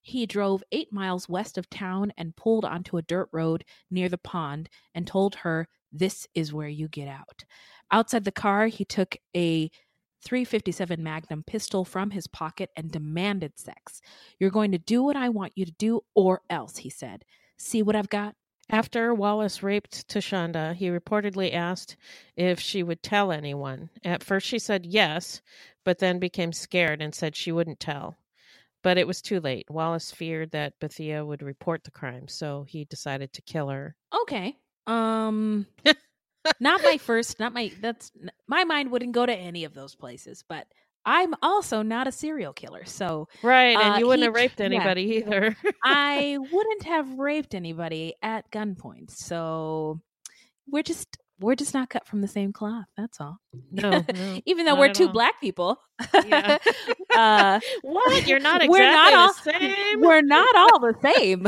[0.00, 4.18] He drove 8 miles west of town and pulled onto a dirt road near the
[4.18, 7.44] pond and told her this is where you get out.
[7.92, 9.70] Outside the car, he took a
[10.24, 14.00] 357 Magnum pistol from his pocket and demanded sex.
[14.38, 17.24] You're going to do what I want you to do, or else, he said.
[17.56, 18.34] See what I've got?
[18.70, 21.96] After Wallace raped Tashonda, he reportedly asked
[22.36, 23.88] if she would tell anyone.
[24.04, 25.40] At first, she said yes,
[25.84, 28.18] but then became scared and said she wouldn't tell.
[28.82, 29.66] But it was too late.
[29.70, 33.96] Wallace feared that Bethea would report the crime, so he decided to kill her.
[34.22, 34.56] Okay.
[34.86, 35.66] Um,
[36.60, 38.10] not my first, not my, that's,
[38.46, 40.66] my mind wouldn't go to any of those places, but
[41.04, 42.84] I'm also not a serial killer.
[42.84, 44.66] So Right, and Uh, you wouldn't he- have raped yeah.
[44.66, 45.56] anybody either.
[45.84, 49.10] I wouldn't have raped anybody at gunpoint.
[49.12, 50.00] So
[50.70, 52.86] we're just, we're just not cut from the same cloth.
[52.96, 53.38] That's all.
[53.70, 55.12] no, no, Even though we're two all.
[55.12, 55.78] black people.
[56.26, 56.58] Yeah.
[57.16, 58.26] uh, What?
[58.26, 60.00] You're not exactly We're not all- the same.
[60.00, 61.46] We're not all the same.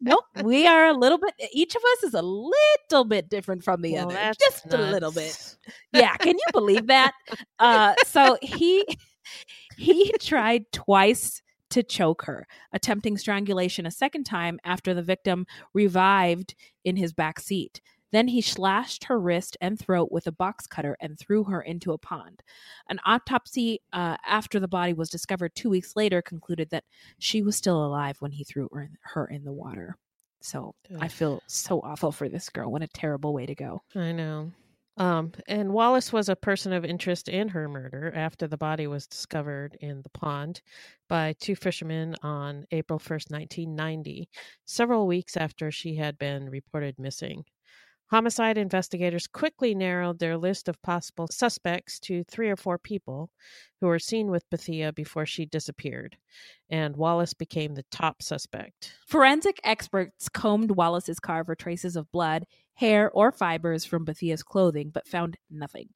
[0.00, 0.24] nope.
[0.42, 3.94] We are a little bit, each of us is a little bit different from the
[3.94, 4.32] Well, other.
[4.40, 5.56] Just a little bit.
[5.92, 6.14] Yeah.
[6.16, 7.12] Can you believe that?
[7.58, 8.84] Uh, so he,
[9.76, 16.54] he tried twice to choke her, attempting strangulation a second time after the victim revived
[16.84, 17.80] in his back seat.
[18.12, 21.92] Then he slashed her wrist and throat with a box cutter and threw her into
[21.92, 22.42] a pond.
[22.88, 26.84] An autopsy uh, after the body was discovered two weeks later concluded that
[27.18, 29.96] she was still alive when he threw her in, her in the water.
[30.40, 32.70] So I feel so awful for this girl.
[32.70, 33.82] What a terrible way to go.
[33.94, 34.52] I know.
[34.98, 39.06] Um, and Wallace was a person of interest in her murder after the body was
[39.06, 40.60] discovered in the pond
[41.08, 44.28] by two fishermen on April 1st, 1990,
[44.66, 47.44] several weeks after she had been reported missing.
[48.12, 53.30] Homicide investigators quickly narrowed their list of possible suspects to three or four people
[53.80, 56.18] who were seen with Bethea before she disappeared,
[56.68, 58.92] and Wallace became the top suspect.
[59.06, 62.44] Forensic experts combed Wallace's car for traces of blood,
[62.74, 65.88] hair, or fibers from Bethea's clothing, but found nothing.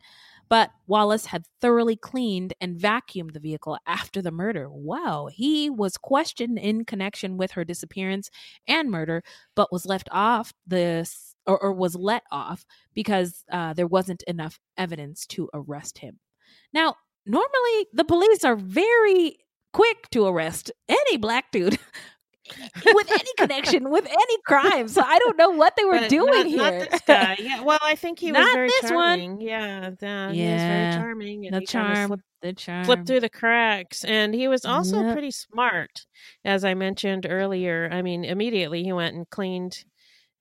[0.49, 4.69] But Wallace had thoroughly cleaned and vacuumed the vehicle after the murder.
[4.71, 5.29] Wow.
[5.33, 8.31] He was questioned in connection with her disappearance
[8.69, 9.23] and murder,
[9.55, 11.09] but was left off the
[11.47, 16.19] or, or was let off because uh, there wasn't enough evidence to arrest him.
[16.73, 19.39] Now, normally the police are very
[19.73, 21.79] quick to arrest any black dude
[22.95, 24.89] with any connection with any crime.
[24.89, 26.57] So I don't know what they were But doing not, here.
[26.59, 27.37] Not this guy.
[27.39, 27.63] Yeah.
[27.63, 28.91] Well, I think he was Not very this one.
[29.19, 29.41] charming.
[29.41, 29.91] Yeah.
[29.99, 31.47] the- He was very charming.
[31.47, 32.85] And the he charm, slipped, the charm.
[32.85, 34.05] slipped through the cracks.
[34.05, 35.13] And he was also Yep.
[35.13, 36.07] pretty smart,
[36.45, 37.89] as I mentioned earlier.
[37.93, 39.85] I mean, immediately he went and cleaned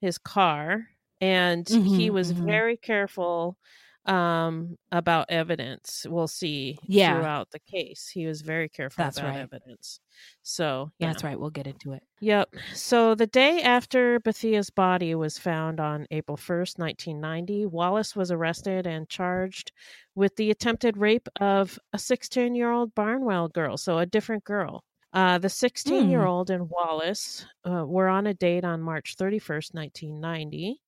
[0.02, 0.88] his car,
[1.22, 2.46] and he Mhm, was mhm.
[2.46, 3.58] very careful
[4.06, 7.16] um about evidence we'll see Yeah.
[7.16, 9.40] throughout the case he was very careful That's about right.
[9.40, 10.00] evidence
[10.44, 11.38] so yeah That's right.
[11.40, 12.04] We'll get into it.
[12.22, 12.54] Yep.
[12.74, 18.88] So the day after Bethea's body was found on April 1st, 1990, Wallace was arrested
[18.88, 19.74] and charged
[20.16, 24.84] with the attempted rape of a 16 year old Barnwell girl, so a different girl.
[25.12, 29.74] Uh, the 16 year old and Wallace uh, were on a date on March 31st,
[29.74, 30.80] 1990.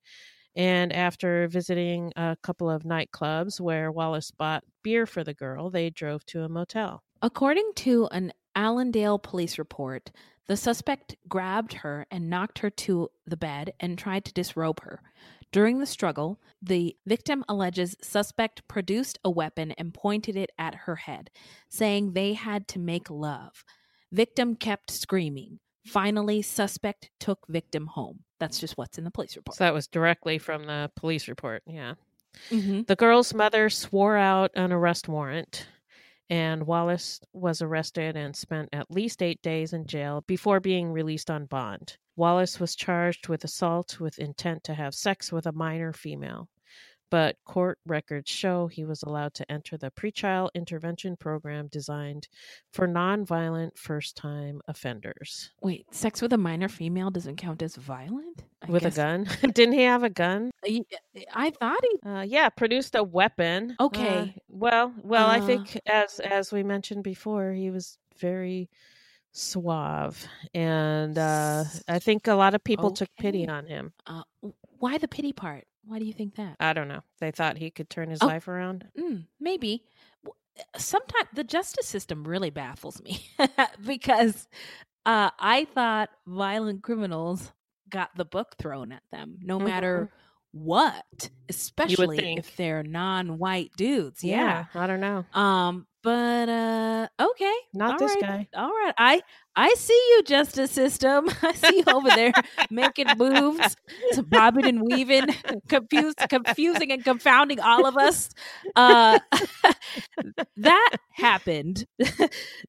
[0.58, 5.92] And after visiting a couple of nightclubs where Wallace bought beer for the girl, they
[5.92, 7.04] drove to a motel.
[7.22, 10.12] According to an Allendale police report,
[10.48, 15.04] the suspect grabbed her and knocked her to the bed and tried to disrobe her.
[15.52, 20.96] During the struggle, the victim alleges suspect produced a weapon and pointed it at her
[20.96, 21.30] head,
[21.70, 23.64] saying they had to make love.
[24.12, 25.60] Victim kept screaming.
[25.86, 28.24] Finally, suspect took victim home.
[28.40, 29.56] That's just what's in the police report.
[29.58, 31.64] So that was directly from the police report.
[31.66, 31.96] Yeah.
[32.50, 32.86] Mhm.
[32.88, 35.68] The girl's mother swore out an arrest warrant,
[36.30, 41.32] and Wallace was arrested and spent at least eight days in jail before being released
[41.32, 41.98] on bond.
[42.16, 46.50] Wallace was charged with assault with intent to have sex with a minor female,
[47.10, 52.28] but court records show he was allowed to enter the pretrial intervention program designed
[52.72, 55.52] for nonviolent first time offenders.
[55.62, 58.44] Wait, sex with a minor female doesn't count as violent?
[58.62, 59.28] I with guess- a gun?
[59.54, 60.52] Didn't he have a gun?
[60.66, 60.82] I
[61.34, 62.10] I thought he.
[62.10, 63.76] Uh, yeah, produced a weapon.
[63.80, 64.18] Okay.
[64.18, 65.46] Uh, well, well, I Uh.
[65.46, 68.70] think as as we mentioned before, he was very
[69.32, 73.94] suave, and uh, I think a lot of people took pity on him.
[74.08, 74.24] Uh,
[74.80, 75.66] why the pity part?
[75.88, 76.58] Why do you think that?
[76.60, 77.02] I don't know.
[77.20, 78.28] They thought he could turn his Oh.
[78.28, 78.86] life around.
[78.98, 79.84] Mm, maybe.
[80.76, 83.26] Sometimes the justice system really baffles me
[83.86, 84.48] because
[85.06, 87.52] uh, I thought violent criminals
[87.90, 90.12] got the book thrown at them, no matter
[90.52, 94.24] what, especially if they're non-white dudes.
[94.24, 94.66] Yeah.
[94.74, 95.26] I don't know.
[95.34, 95.86] Um.
[96.04, 97.08] But uh.
[97.20, 97.54] Okay.
[97.74, 98.22] Not All this right.
[98.22, 98.48] guy.
[98.56, 98.94] All right.
[98.98, 99.22] I
[99.58, 101.30] I see you, justice system.
[101.42, 102.32] I see you over there
[102.70, 103.76] making moves,
[104.28, 105.26] bobbing and weaving,
[105.68, 108.30] confused, confusing and confounding all of us.
[108.76, 109.18] Uh,
[110.58, 111.88] that happened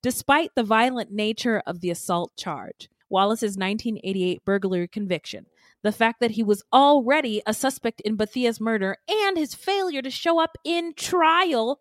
[0.02, 2.88] despite the violent nature of the assault charge.
[3.10, 5.46] Wallace's 1988 burglary conviction,
[5.82, 10.10] the fact that he was already a suspect in Bethea's murder, and his failure to
[10.10, 11.80] show up in trial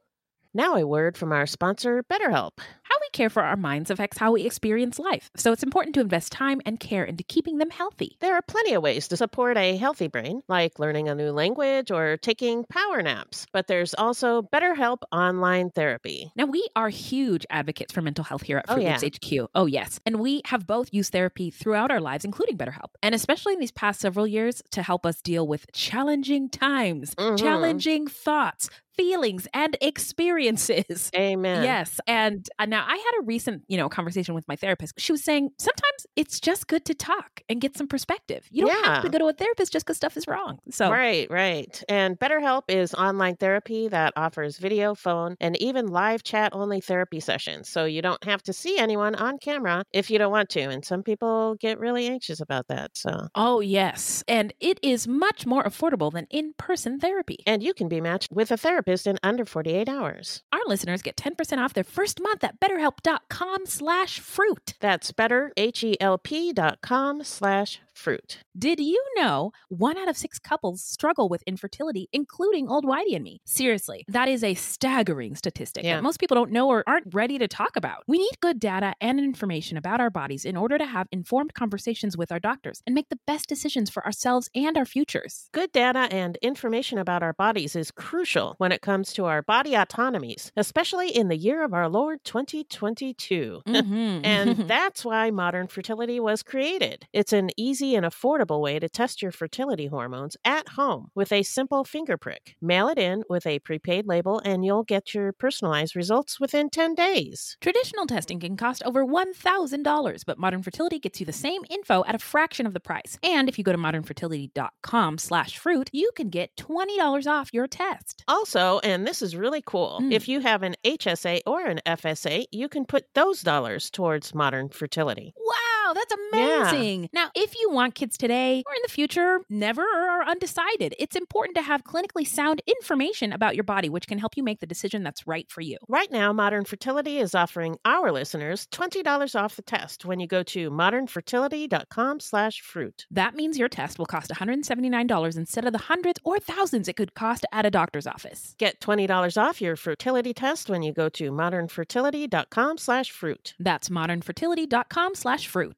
[0.53, 2.59] Now a word from our sponsor, BetterHelp.
[2.89, 6.01] How we care for our minds affects how we experience life, so it's important to
[6.01, 8.15] invest time and care into keeping them healthy.
[8.19, 11.91] There are plenty of ways to support a healthy brain, like learning a new language
[11.91, 13.45] or taking power naps.
[13.51, 16.31] But there's also BetterHelp online therapy.
[16.35, 18.97] Now, we are huge advocates for mental health here at Oh, yeah.
[19.01, 19.49] Loops HQ.
[19.55, 19.99] Oh, yes.
[20.05, 22.91] And we have both used therapy throughout our lives, including BetterHelp.
[23.03, 27.37] And especially in these past several years to help us deal with challenging times, Mhm.
[27.39, 31.11] challenging thoughts, feelings, and experiences.
[31.15, 31.63] Amen.
[31.63, 31.99] Yes.
[32.07, 34.93] And uh, now I had a recent, you know, conversation with my therapist.
[34.97, 38.47] She was saying sometimes it's just good to talk and get some perspective.
[38.51, 40.59] You don't have to go to a therapist just because stuff is wrong.
[40.69, 41.83] So, Right, right.
[41.89, 47.19] And BetterHelp is online therapy that offers video, phone, and even live chat only therapy
[47.19, 47.69] sessions.
[47.69, 50.61] So you don't have to see anyone on camera if you don't want to.
[50.61, 52.91] And some people get really anxious about that.
[52.95, 54.23] So oh, yes.
[54.27, 57.39] And it is much more affordable than in person therapy.
[57.47, 60.43] and you can be matched with a therapist in under 48 hours.
[60.51, 64.73] Our listeners get 10% off their first month at betterhelp.com slash fruit.
[64.79, 68.39] That's better, H-E-L-P dot com slash fruit.
[68.57, 73.23] Did you know one out of six couples struggle with infertility, including old Whitey and
[73.23, 73.41] me?
[73.45, 75.95] Seriously, that is a staggering statistic Yeah.
[75.97, 78.03] that most people don't know or aren't ready to talk about.
[78.07, 82.15] We need good data and information about our bodies in order to have informed conversations
[82.17, 85.49] with our doctors and make the best decisions for ourselves and our futures.
[85.51, 89.75] Good data and information about our bodies is crucial when it comes to our body
[89.75, 93.61] autonomies, especially in the year of our Lord 2022.
[93.67, 94.21] Mhm.
[94.25, 97.07] and that's why modern fertility was created.
[97.13, 101.43] It's an easy and affordable way to test your fertility hormones at home with a
[101.43, 102.55] simple finger prick.
[102.61, 106.95] Mail it in with a prepaid label, and you'll get your personalized results within 10
[106.95, 107.57] days.
[107.61, 112.15] Traditional testing can cost over $1,000, but Modern Fertility gets you the same info at
[112.15, 113.17] a fraction of the price.
[113.23, 118.23] And if you go to modernfertility.com slash fruit, you can get $20 off your test.
[118.27, 120.11] Also, and this is really cool, Mm.
[120.11, 124.69] if you have an HSA or an FSA, you can put those dollars towards modern
[124.69, 125.33] fertility.
[125.37, 125.53] Wow,
[125.93, 126.69] that's Yeah.
[126.69, 127.09] amazing.
[127.13, 131.15] Now, if you want kids today or in the future, never or are undecided, it's
[131.15, 134.65] important to have clinically sound information about your body, which can help you make the
[134.67, 135.77] decision that's right for you.
[135.87, 140.43] Right now, Modern Fertility is offering our listeners $20 off the test when you go
[140.43, 143.05] to modernfertility.com slash fruit.
[143.11, 147.13] That means your test will cost $179 instead of the hundreds or thousands it could
[147.13, 148.55] cost at a doctor's office.
[148.57, 153.53] Get $20 off your fertility test when you go to modernfertility.com slash fruit.
[153.59, 155.76] That's modernfertility.com slash fruit.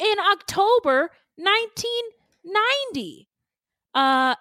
[0.00, 3.28] In October 1990,
[3.94, 4.34] uh,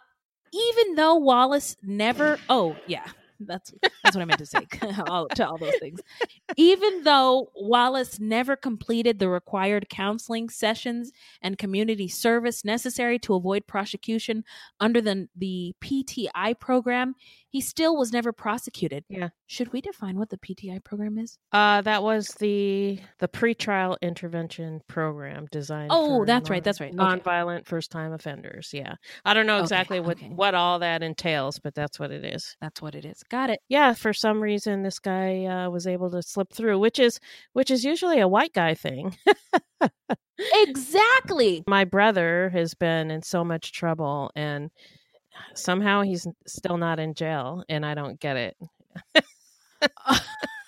[0.53, 3.07] even though Wallace never, oh, yeah,
[3.40, 3.74] that's
[4.04, 4.66] that's what I meant to say
[5.08, 6.00] all, to all those things.
[6.58, 11.12] Even though Wallace never completed the required counseling sessions
[11.42, 14.44] and community service necessary to avoid prosecution
[14.80, 17.16] under the, the PTI program,
[17.50, 19.04] he still was never prosecuted.
[19.10, 19.30] Yeah.
[19.48, 21.40] Should we define what the PTI program is?
[21.52, 25.90] Uh, that was the the pretrial intervention program designed.
[25.92, 26.94] Oh, that's right, that's right.
[26.94, 26.98] Okay.
[26.98, 28.70] Nonviolent first time offenders.
[28.72, 30.28] Yeah, I don't know Okay, exactly what okay.
[30.30, 32.56] what all that entails, but that's what it is.
[32.62, 33.24] That's what it is.
[33.30, 33.62] Got it.
[33.70, 37.20] Yeah, for some reason this guy uh, was able to slip through, which is
[37.54, 39.16] which is usually a white guy thing.
[40.54, 41.64] Exactly.
[41.68, 44.72] My brother has been in so much trouble, and
[45.56, 48.58] somehow he's still not in jail, and I don't get it.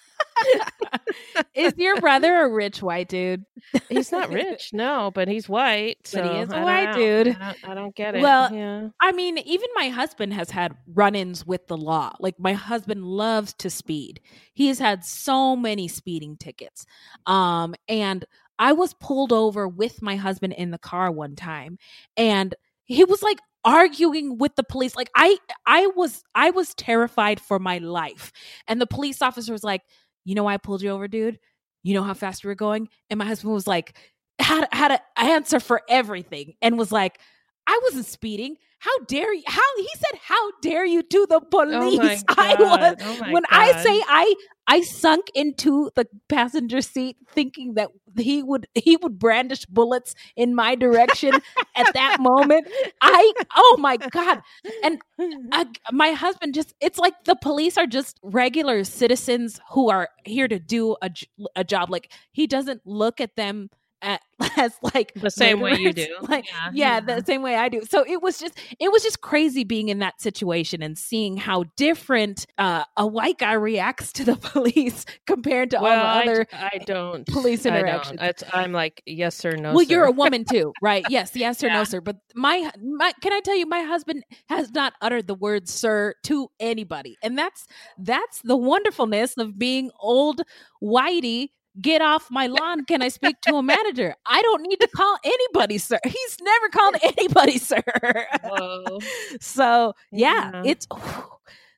[1.54, 3.46] is your brother a rich white dude?
[3.90, 5.98] He's not rich, no, but he's white.
[6.14, 7.30] But he is a white dude.
[7.30, 8.22] I don't, I don't get it.
[8.22, 8.90] Well, yeah.
[9.00, 12.14] I mean, even my husband has had run ins with the law.
[12.20, 14.20] Like, my husband loves to speed.
[14.54, 16.86] He has had so many speeding tickets.
[17.26, 18.26] Um, and
[18.60, 21.78] I was pulled over with my husband in the car one time,
[22.18, 22.54] and
[22.86, 25.38] he was like, arguing with the police like i
[25.68, 28.32] i was i was terrified for my life
[28.68, 29.84] and the police officer was like
[30.26, 31.40] you know why i pulled you over dude?
[31.84, 32.90] You know how fast you were going?
[33.10, 33.98] And my husband was like
[34.40, 37.20] had had an answer for everything and was like
[37.72, 38.58] I wasn't speeding.
[38.80, 39.44] How dare you?
[39.48, 42.24] How he said, "How dare you?" to the police.
[42.28, 44.36] I was Oh when I say I
[44.68, 50.54] I sunk into the passenger seat thinking that he would he would brandish bullets in
[50.54, 51.34] my direction
[51.76, 52.68] at that moment.
[53.00, 54.42] I oh my god.
[54.84, 55.00] And
[55.54, 60.50] I, my husband just it's like the police are just regular citizens who are here
[60.50, 61.10] to do a,
[61.56, 63.70] a job like he doesn't look at them
[64.02, 64.22] at,
[64.58, 66.08] as like The same way you do.
[66.30, 67.20] like Yeah, yeah, yeah.
[67.20, 70.00] the same way I do so it was just it was just crazy being in
[70.00, 75.72] that situation and seeing how different uh, a white guy reacts to the police compared
[75.72, 77.80] to well, all I, the other I don't police I don't.
[77.80, 78.44] interactions.
[78.54, 79.74] I'm like yes or no.
[79.74, 79.92] well, sir.
[79.92, 81.06] you're a woman too, right?
[81.10, 82.02] Yes, yes or no, sir.
[82.02, 86.16] But my my can I tell you, my husband has not uttered the word "sir"
[86.24, 90.42] to anybody, and that's that's the wonderfulness of being old
[90.82, 91.50] whitey.
[91.80, 92.84] Get off my lawn.
[92.86, 94.16] Can I speak to a manager?
[94.26, 96.00] I don't need to call anybody, sir.
[96.06, 97.82] He's never called anybody, sir.
[99.40, 100.64] So yeah, Yeah.
[100.66, 100.88] it's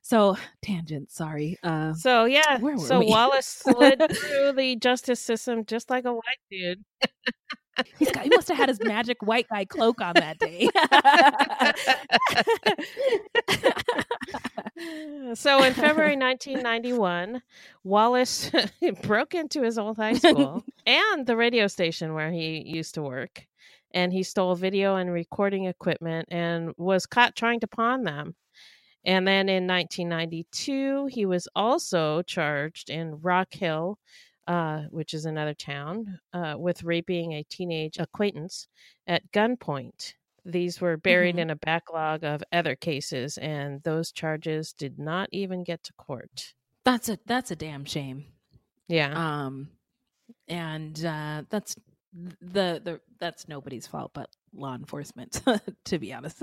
[0.02, 1.10] so tangent.
[1.12, 1.58] Sorry.
[1.62, 3.06] Uh, So yeah, so we?
[3.06, 6.84] Wallace slid through the justice system just like a white dude.
[7.98, 10.68] He's got, he must have had his magic white guy cloak on that day.
[15.34, 17.42] so in February 1991,
[17.82, 18.50] Wallace
[19.02, 23.46] broke into his old high school and the radio station where he used to work.
[23.92, 28.34] And he stole video and recording equipment and was caught trying to pawn them.
[29.04, 33.98] And then in 1992, he was also charged in Rock Hill,
[34.46, 38.68] uh, which is another town, uh, with raping a teenage acquaintance
[39.06, 40.14] at gunpoint.
[40.44, 41.40] These were buried Mhm.
[41.40, 46.54] in a backlog of other cases, and those charges did not even get to court.
[46.84, 48.26] that's a that's a damn shame.
[48.88, 49.14] Yeah.
[49.46, 49.70] Um,
[50.48, 51.76] and uh, that's
[52.12, 55.40] the the that's nobody's fault but law enforcement,
[55.84, 56.42] to be honest.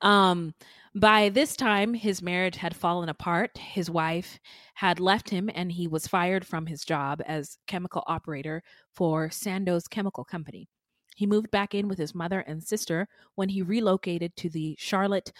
[0.00, 0.54] Um,
[0.94, 3.56] by this time, his marriage had fallen apart.
[3.56, 4.38] His wife
[4.74, 8.62] had left him, and he was fired from his job as chemical operator
[8.94, 10.68] for Sandoz Chemical Company.
[11.16, 15.32] He moved back in with his mother and sister when he relocated to the Charlotte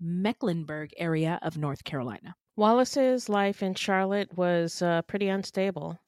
[0.00, 2.34] Mecklenburg area of North Carolina.
[2.56, 5.98] Wallace's life in Charlotte was uh, pretty unstable.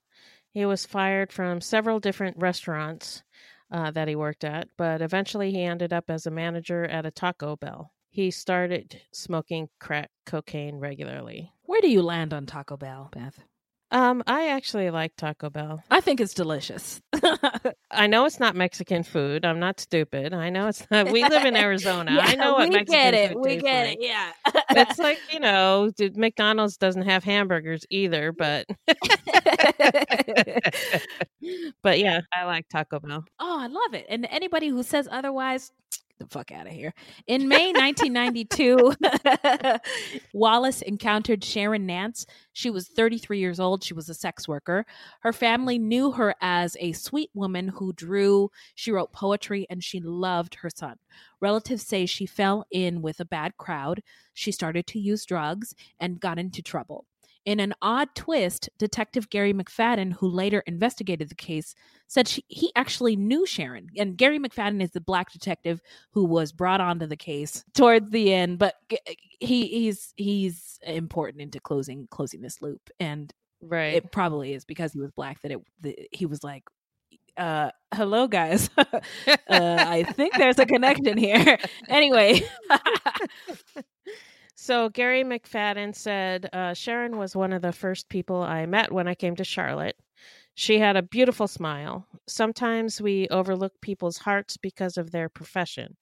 [0.53, 3.23] He was fired from several different restaurants
[3.71, 7.11] uh, that he worked at, but eventually he ended up as a manager at a
[7.11, 7.93] Taco Bell.
[8.11, 11.53] He started smoking crack cocaine regularly.
[11.63, 13.39] Where do you land on Taco Bell, Beth?
[13.93, 15.83] Um, I actually like Taco Bell.
[15.91, 17.01] I think it's delicious.
[17.91, 19.45] I know it's not Mexican food.
[19.45, 20.33] I'm not stupid.
[20.33, 21.11] I know it's not.
[21.11, 22.13] We live in Arizona.
[22.15, 22.71] Yeah, I know what Mexican is.
[22.71, 23.33] we Mexican get it.
[23.33, 23.99] food We get like.
[24.01, 24.05] it.
[24.07, 24.33] Yeah.
[24.71, 28.67] it's like you know, McDonald's doesn't have hamburgers either, but
[31.83, 33.25] but yeah, I like Taco Bell.
[33.39, 34.07] Oh, I love it.
[34.09, 35.73] And anybody who says otherwise,
[36.19, 36.93] the fuck out of here.
[37.27, 38.93] In May 1992,
[40.35, 42.27] Wallace encountered Sharon Nance.
[42.53, 43.83] She was 33 years old.
[43.83, 44.85] She was a sex worker.
[45.21, 49.99] Her family knew her as a sweet woman who drew, she wrote poetry, and she
[49.99, 50.97] loved her son.
[51.41, 54.03] Relatives say she fell in with a bad crowd.
[54.35, 57.07] She started to use drugs and got into trouble.
[57.47, 61.75] In an odd twist, Detective Garry McFadden, who later investigated the case,
[62.07, 63.89] said she, he actually knew Sharon.
[63.97, 65.81] And Garry McFadden is the black detective
[66.13, 68.75] who was brought onto the case towards the end, but
[69.41, 72.91] he he's he's important into closing closing this loop.
[73.01, 73.33] And
[73.63, 73.95] Right.
[73.95, 76.65] it probably is because he was black that it the, he was like
[77.37, 78.93] uh hello guys uh,
[79.49, 82.41] i think there's a connection here anyway
[84.63, 89.09] So Garry McFadden said uh, Sharon was one of the first people I met when
[89.09, 89.97] I came to Charlotte.
[90.55, 92.07] She had a beautiful smile.
[92.29, 95.97] Sometimes we overlook people's hearts because of their profession.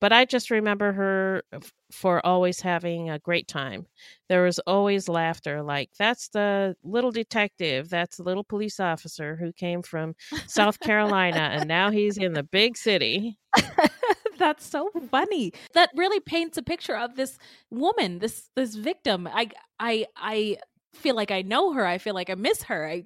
[0.00, 3.86] But I just remember her f- for always having a great time.
[4.30, 9.52] There was always laughter, like, that's the little detective, that's the little police officer who
[9.52, 10.14] came from
[10.46, 13.36] South Carolina and now he's in the big city.
[14.42, 15.52] that's so funny.
[15.74, 17.38] That really paints a picture of this
[17.70, 19.28] woman this this victim.
[19.32, 20.56] I i i
[20.94, 21.86] feel like i know her.
[21.86, 22.88] I feel like i miss her.
[22.88, 23.04] I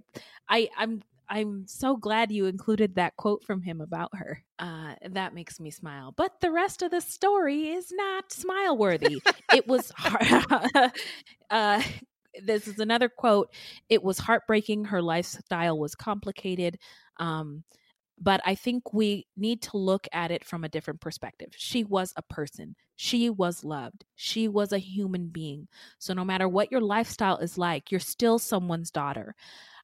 [0.48, 4.42] i i'm i'm so glad you included that quote from him about her.
[4.58, 6.14] Uh that makes me smile.
[6.16, 9.20] But the rest of the story is not smile worthy.
[9.52, 10.92] It was hard
[11.50, 11.82] uh
[12.42, 13.50] this is another quote.
[13.88, 14.86] It was heartbreaking.
[14.86, 16.78] Her lifestyle was complicated.
[17.18, 17.64] Um
[18.18, 21.48] but I think we need to look at it from a different perspective.
[21.56, 22.76] She was a person.
[22.96, 24.04] She was loved.
[24.14, 25.68] She was a human being.
[25.98, 29.34] So no matter what your lifestyle is like, you're still someone's daughter.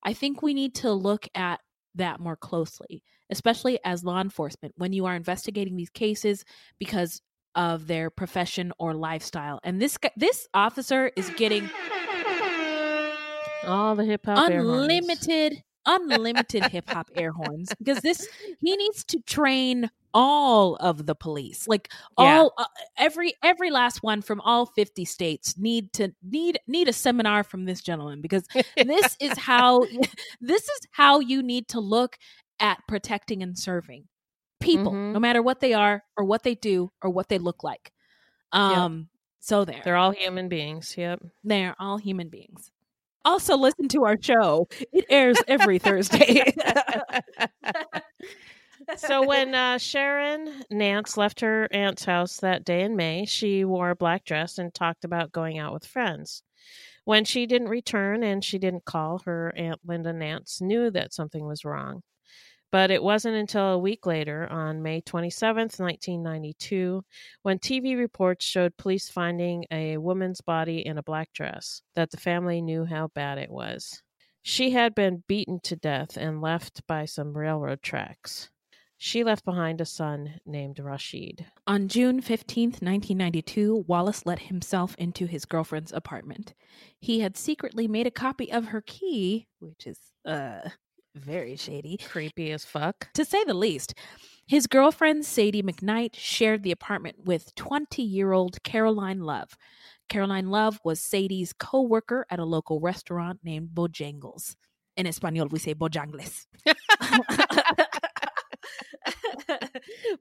[0.03, 1.61] I think we need to look at
[1.95, 6.45] that more closely, especially as law enforcement when you are investigating these cases
[6.78, 7.20] because
[7.55, 9.61] of their profession or lifestyle.
[9.62, 11.68] And this this officer is getting
[13.66, 18.28] All the hip hop unlimited unlimited hip hop air horns because this
[18.61, 22.39] he needs to train all of the police like Yeah.
[22.41, 22.64] all uh,
[22.99, 27.64] every every last one from all 50 states need to need need a seminar from
[27.64, 29.80] this gentleman because this is how
[30.41, 32.18] this is how you need to look
[32.61, 34.05] at protecting and serving
[34.61, 35.12] people Mhm.
[35.14, 37.91] no matter what they are or what they do or what they look like
[38.53, 39.09] um
[39.41, 40.95] so there They're all human beings.
[40.97, 41.20] Yep.
[41.43, 42.70] they're all human beings.
[43.25, 44.68] Also, listen to our show.
[44.93, 46.53] It airs every Thursday.
[48.97, 53.91] so when uh, Sharon Nance left her aunt's house that day in May, she wore
[53.91, 56.43] a black dress and talked about going out with friends.
[57.05, 61.45] When she didn't return and she didn't call, her aunt Linda Nance knew that something
[61.47, 62.03] was wrong.
[62.73, 67.05] But it wasn't until a week later, on May 27th, 1992,
[67.43, 72.16] when TV reports showed police finding a woman's body in a black dress, that the
[72.16, 74.03] family knew how bad it was.
[74.43, 78.49] She had been beaten to death and left by some railroad tracks.
[78.97, 81.45] She left behind a son named Rashid.
[81.66, 86.55] On June 15th, 1992, Wallace let himself into his girlfriend's apartment.
[87.01, 90.70] He had secretly made a copy of her key, which is uh
[91.14, 93.12] very shady, Creepy as fuck.
[93.14, 93.94] to say the least.
[94.46, 99.56] His girlfriend, Sadie McKnight, shared the apartment with 20 year old Caroline Love.
[100.08, 104.56] Caroline Love was Sadie's co worker at a local restaurant named Bojangles.
[104.96, 106.46] In Espanol, we say Bojangles.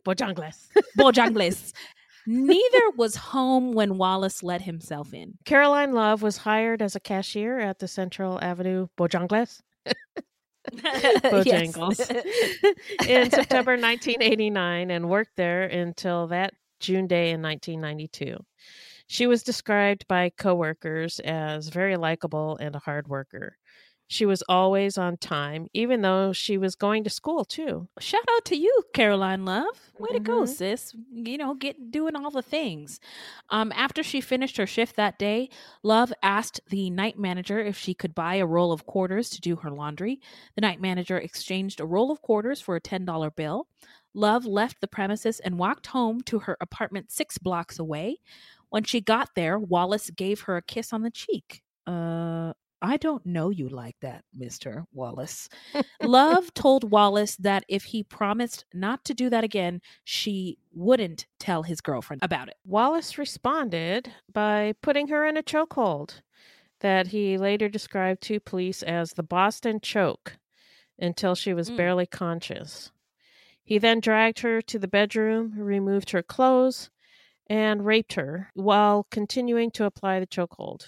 [0.05, 0.67] Bojangles.
[0.97, 1.73] Bojangles.
[2.27, 5.33] Neither was home when Wallace let himself in.
[5.43, 9.61] Caroline Love was hired as a cashier at the Central Avenue Bojangles.
[10.71, 11.99] Bojangles
[13.07, 18.37] in September 1989 and worked there until that June day in 1992.
[19.07, 23.57] She was described by coworkers as very likable and a hard worker.
[24.11, 27.87] She was always on time, even though she was going to school too.
[27.97, 29.93] Shout out to you, Caroline Love.
[29.97, 30.49] Way to go, Mhm.
[30.49, 30.93] sis.
[31.13, 32.99] You know, get doing all the things.
[33.51, 35.49] Um, after she finished her shift that day,
[35.81, 39.55] Love asked the night manager if she could buy a roll of quarters to do
[39.55, 40.19] her laundry.
[40.55, 43.69] The night manager exchanged a roll of quarters for a $10 bill.
[44.13, 48.17] Love left the premises and walked home to her apartment six blocks away.
[48.67, 51.63] When she got there, Wallace gave her a kiss on the cheek.
[51.87, 52.51] Uh,
[52.81, 54.85] I don't know you like that, Mr.
[54.91, 55.47] Wallace.
[56.01, 61.63] Love told Wallace that if he promised not to do that again, she wouldn't tell
[61.63, 62.55] his girlfriend about it.
[62.65, 66.21] Wallace responded by putting her in a chokehold
[66.79, 70.37] that he later described to police as the Boston choke
[70.97, 71.77] until she was Mm.
[71.77, 72.91] barely conscious.
[73.63, 76.89] He then dragged her to the bedroom, removed her clothes,
[77.47, 80.87] and raped her while continuing to apply the chokehold.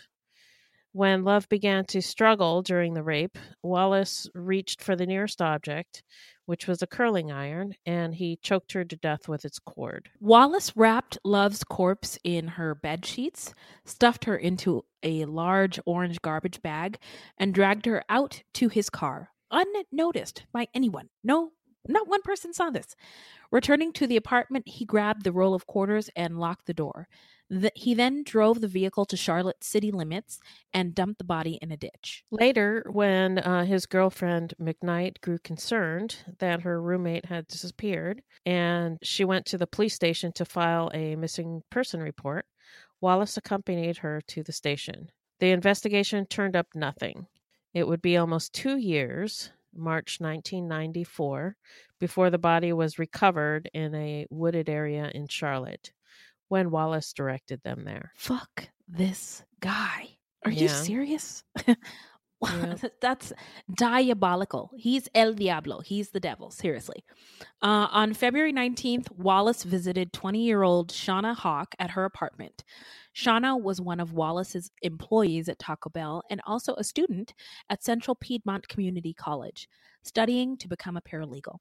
[0.96, 6.04] When Love began to struggle during the rape, Wallace reached for the nearest object,
[6.46, 10.10] which was a curling iron, and he choked her to death with its cord.
[10.20, 16.62] Wallace wrapped Love's corpse in her bed sheets, stuffed her into a large orange garbage
[16.62, 17.00] bag,
[17.40, 21.10] and dragged her out to his car, unnoticed by anyone.
[21.24, 21.54] No,
[21.88, 22.96] not one person saw this.
[23.52, 27.08] Returning to the apartment, he grabbed the roll of quarters and locked the door.
[27.54, 30.40] The, he then drove the vehicle to Charlotte city limits
[30.74, 32.24] and dumped the body in a ditch.
[32.32, 39.24] Later, when uh, his girlfriend McKnight grew concerned that her roommate had disappeared and she
[39.24, 42.48] went to the police station to file a missing person report,
[43.02, 45.12] Wallace accompanied her to the station.
[45.40, 47.28] The investigation turned up nothing.
[47.72, 51.56] It would be almost two years, March 1994,
[52.00, 55.92] before the body was recovered in a wooded area in Charlotte
[56.54, 58.12] when Wallace directed them there.
[58.16, 60.08] Fuck this guy.
[60.46, 61.44] Are you serious?
[62.46, 62.76] Yeah.
[63.02, 63.32] That's
[63.74, 64.70] diabolical.
[64.76, 65.80] He's El Diablo.
[65.80, 66.52] He's the devil.
[66.52, 67.06] Seriously.
[67.62, 72.66] Uh, on February 19th, Wallace visited 20 year old Shawna Hawk at her apartment.
[73.16, 77.34] Shawna was one of Wallace's employees at Taco Bell and also a student
[77.70, 79.70] at Central Piedmont Community College,
[80.04, 81.60] studying to become a paralegal.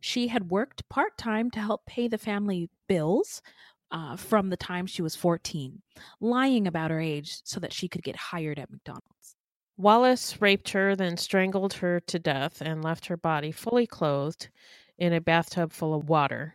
[0.00, 3.42] She had worked part time to help pay the family bills
[3.90, 5.82] uh, from the time she was 14,
[6.20, 9.36] lying about her age so that she could get hired at McDonald's.
[9.76, 14.50] Wallace raped her, then strangled her to death and left her body fully clothed
[14.98, 16.54] in a bathtub full of water.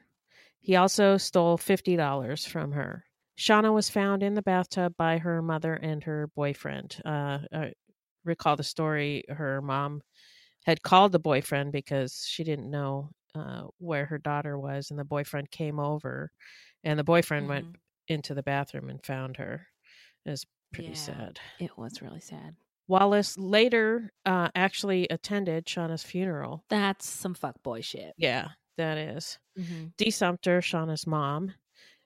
[0.60, 3.06] He also stole $50 from her.
[3.38, 7.02] Shawna was found in the bathtub by her mother and her boyfriend.
[7.04, 7.74] Uh, I
[8.24, 10.02] recall the story her mom
[10.66, 15.04] had called the boyfriend because she didn't know uh, where her daughter was, and the
[15.06, 16.32] boyfriend came over,
[16.84, 17.76] and the boyfriend went Mhm.
[18.08, 19.68] into the bathroom and found her.
[20.26, 20.96] It was pretty Yeah.
[20.96, 21.40] sad.
[21.60, 22.56] It was really sad.
[22.88, 26.64] Wallace later uh, actually attended Shawna's funeral.
[26.70, 28.14] That's some fuckboy shit.
[28.18, 29.40] Yeah, that is.
[29.58, 29.88] Mm-hmm.
[29.98, 31.54] Dee Sumter, Shawna's mom,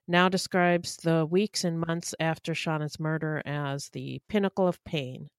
[0.07, 5.29] now describes the weeks and months after Shawna's murder as the pinnacle of pain.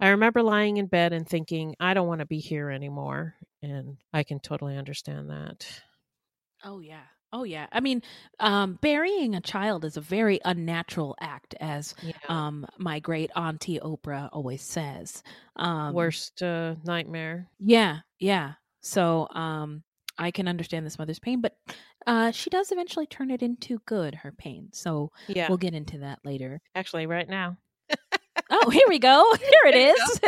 [0.00, 3.34] I remember lying in bed and thinking, I don't want to be here anymore.
[3.62, 5.66] And I can totally understand that.
[6.64, 7.02] Oh yeah.
[7.32, 7.66] Oh yeah.
[7.72, 8.02] I mean,
[8.40, 12.12] um, burying a child is a very unnatural act, as Yeah.
[12.28, 15.22] um, my great auntie Oprah always says.
[15.56, 17.48] Um, Worst uh, nightmare.
[17.60, 18.54] Yeah, yeah.
[18.80, 19.84] So um,
[20.18, 21.56] I can understand this mother's pain, but
[22.06, 24.14] uh, she does eventually turn it into good.
[24.16, 24.68] Her pain.
[24.72, 25.48] So Yeah.
[25.48, 26.60] we'll get into that later.
[26.74, 27.56] Actually, right now.
[28.50, 29.24] Oh, here we go.
[29.40, 30.20] Here it is.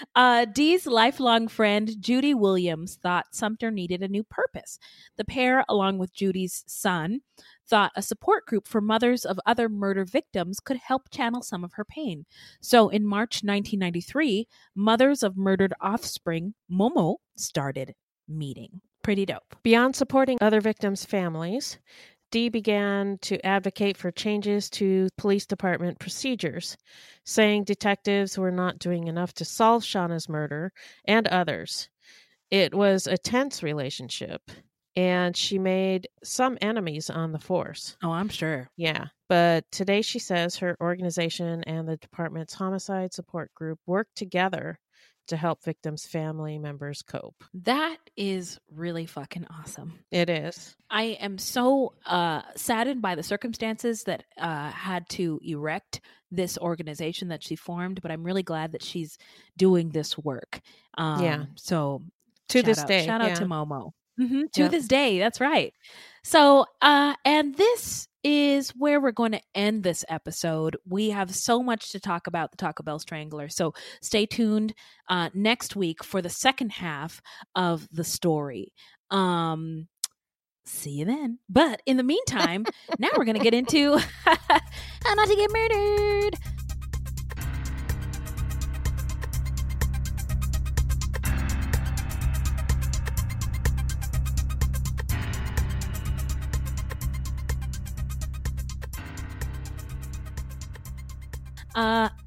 [0.14, 4.78] uh, Dee's lifelong friend, Judy Williams, thought Sumter needed a new purpose.
[5.16, 7.20] The pair, along with Judy's son,
[7.68, 11.74] thought a support group for mothers of other murder victims could help channel some of
[11.74, 12.24] her pain.
[12.60, 17.94] So in March 1993, Mothers of Murdered Offspring, Momo, started
[18.26, 18.80] meeting.
[19.02, 19.56] Pretty dope.
[19.62, 21.78] Beyond supporting other victims' families,
[22.30, 26.76] Dee began to advocate for changes to police department procedures,
[27.24, 30.72] saying detectives were not doing enough to solve Shawna's murder
[31.06, 31.88] and others.
[32.50, 34.42] It was a tense relationship,
[34.96, 37.96] and she made some enemies on the force.
[38.02, 38.68] Oh, I'm sure.
[38.76, 44.78] Yeah, but today she says her organization and the department's homicide support group work together
[45.28, 47.42] to help victims' family members cope.
[47.54, 49.98] That is really fucking awesome.
[50.10, 50.76] It is.
[50.90, 56.00] I am so uh, saddened by the circumstances that uh, had to erect
[56.30, 59.16] this organization that she formed, but I'm really glad that she's
[59.56, 60.60] doing this work.
[60.98, 61.44] Um, Yeah.
[61.56, 62.02] So
[62.48, 63.34] To this out- day, shout out yeah.
[63.36, 63.92] to Momo.
[64.20, 64.70] Mhm, To Yep.
[64.72, 65.72] this day, that's right.
[66.24, 70.76] So, uh, and this is where we're going to end this episode.
[70.86, 73.48] We have so much to talk about the Taco Bell Strangler.
[73.48, 73.72] So
[74.02, 74.74] stay tuned
[75.08, 77.22] uh, next week for the second half
[77.54, 78.74] of the story.
[79.10, 79.88] Um,
[80.66, 81.38] see you then.
[81.48, 82.66] But in the meantime,
[82.98, 86.57] now we're going to get into how not to get murdered.
[101.78, 102.08] Uh,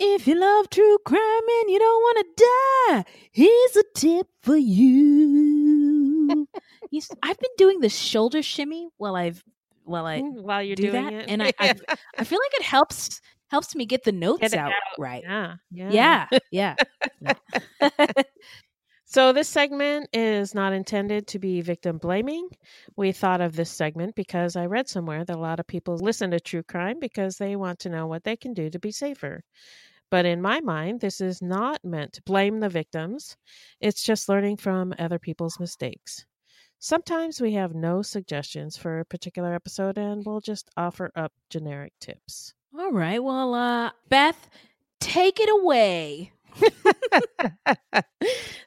[0.00, 1.20] if you love true crime
[1.62, 6.48] and you don't want to die, here's a tip for you.
[7.22, 9.44] I've been doing the shoulder shimmy while I've
[9.84, 11.28] while I While you're do doing that, it.
[11.28, 11.74] and I, I
[12.18, 14.98] I feel like it helps helps me get the notes Get out, out.
[14.98, 15.22] right.
[15.24, 15.54] yeah.
[15.70, 16.26] Yeah.
[16.50, 16.74] Yeah,
[17.22, 17.34] yeah.
[19.12, 22.48] So, this segment is not intended to be victim blaming.
[22.94, 26.30] We thought of this segment because I read somewhere that a lot of people listen
[26.30, 29.42] to true crime because they want to know what they can do to be safer.
[30.12, 33.36] But in my mind, this is not meant to blame the victims,
[33.80, 36.24] it's just learning from other people's mistakes.
[36.78, 41.94] Sometimes we have no suggestions for a particular episode and we'll just offer up generic
[41.98, 42.54] tips.
[42.78, 43.20] All right.
[43.20, 44.48] Well, uh, Beth,
[45.00, 46.30] take it away.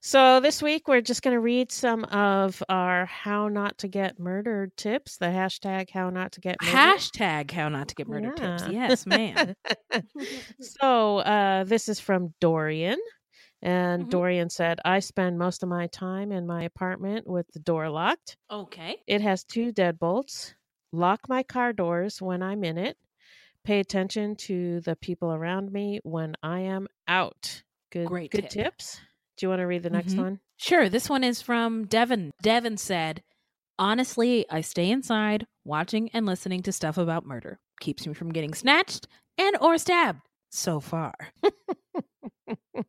[0.02, 4.20] so this week we're just going to read some of our how not to get
[4.20, 6.76] murdered tips the hashtag how not to get murdered.
[7.00, 8.68] Hashtag how not to get murdered tips.
[8.68, 9.56] Yes, ma'am.
[10.60, 13.00] so uh, this is from dorian
[13.62, 14.10] and Mhm.
[14.10, 18.38] dorian said i spend most of my time in my apartment with the door locked
[18.52, 18.98] okay.
[19.08, 20.54] it has two deadbolts
[20.92, 22.98] lock my car doors when i'm in it
[23.64, 27.64] pay attention to the people around me when i am out
[27.94, 28.66] good Great good tip.
[28.78, 29.00] tips
[29.38, 30.18] do you want to read the next Mhm.
[30.24, 30.88] one Sure.
[30.88, 32.32] This one is from Devin.
[32.42, 33.22] Devin said,
[33.80, 37.60] Honestly, I stay inside watching and listening to stuff about murder.
[37.82, 40.22] Keeps me from getting snatched and or stabbed
[40.52, 41.14] so far.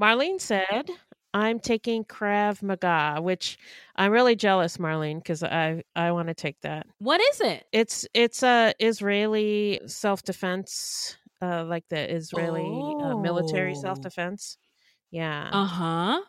[0.00, 0.88] Marlene said,
[1.34, 3.58] I'm taking Krav Maga, which
[3.96, 6.86] I'm really jealous, Marlene, because I, I want to take that.
[6.98, 7.64] What is it?
[7.72, 13.80] It's it's a Israeli self defense, uh, like the Israeli uh, military Oh.
[13.80, 14.56] self defense.
[15.10, 16.22] Yeah, Uh huh.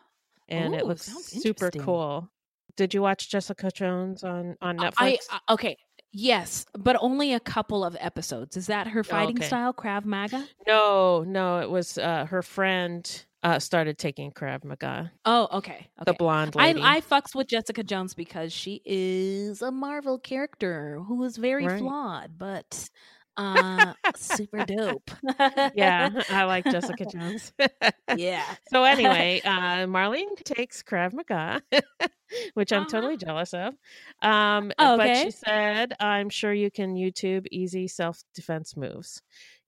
[0.48, 2.30] and it ooh, looks super cool.
[2.76, 5.18] Did you watch Jessica Jones on on Netflix?
[5.30, 5.76] I, I okay.
[6.16, 8.56] Yes, but only a couple of episodes.
[8.56, 9.46] Is that her fighting okay.
[9.48, 10.48] style, Krav Maga?
[10.66, 15.88] no, no, it was uh, her friend uh, started taking Krav Maga, Oh, okay.
[16.04, 16.16] the okay.
[16.16, 16.80] blonde I, lady.
[16.84, 21.78] I fucks with Jessica Jones because she is a Marvel character who is very Right.
[21.80, 22.88] flawed, but
[23.36, 25.10] uh super dope.
[25.72, 27.52] yeah, I like Jessica Jones.
[28.12, 28.54] yeah.
[28.64, 31.62] So anyway, uh, Marlene takes Krav Maga,
[32.54, 32.86] which I'm Uh-huh.
[32.86, 33.74] totally jealous of.
[34.22, 39.22] Um, Oh, But she said, "I'm sure you can YouTube easy self defense moves.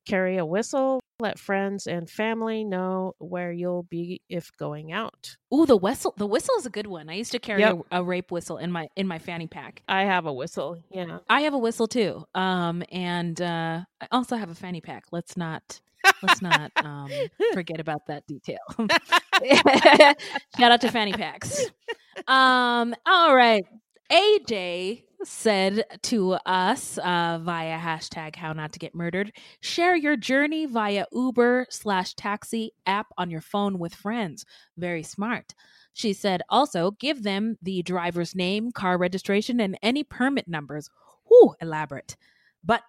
[0.07, 1.01] Carry a whistle.
[1.19, 5.37] Let friends and family know where you'll be if going out.
[5.55, 6.13] Ooh, the whistle.
[6.19, 7.09] The whistle is a good one.
[7.09, 7.79] I used to carry Yep.
[7.91, 9.83] a, a rape whistle in my in my fanny pack.
[9.89, 10.83] I have a whistle.
[10.91, 12.25] Yeah, I have a whistle too.
[12.35, 15.05] Um, and uh, I also have a fanny pack.
[15.11, 15.81] Let's not
[16.23, 17.11] let's not um
[17.55, 18.59] forget about that detail.
[20.59, 21.65] Shout out to fanny packs.
[22.27, 23.63] Um, all right.
[24.11, 30.67] AJ said to us uh, via hashtag how not to get murdered share your journey
[30.67, 34.45] via uber slash taxi app on your phone with friends.
[34.77, 35.55] Very smart.
[35.93, 40.91] She said also give them the driver's name car registration and any permit numbers.
[41.29, 42.17] Whew, elaborate.
[42.63, 42.83] But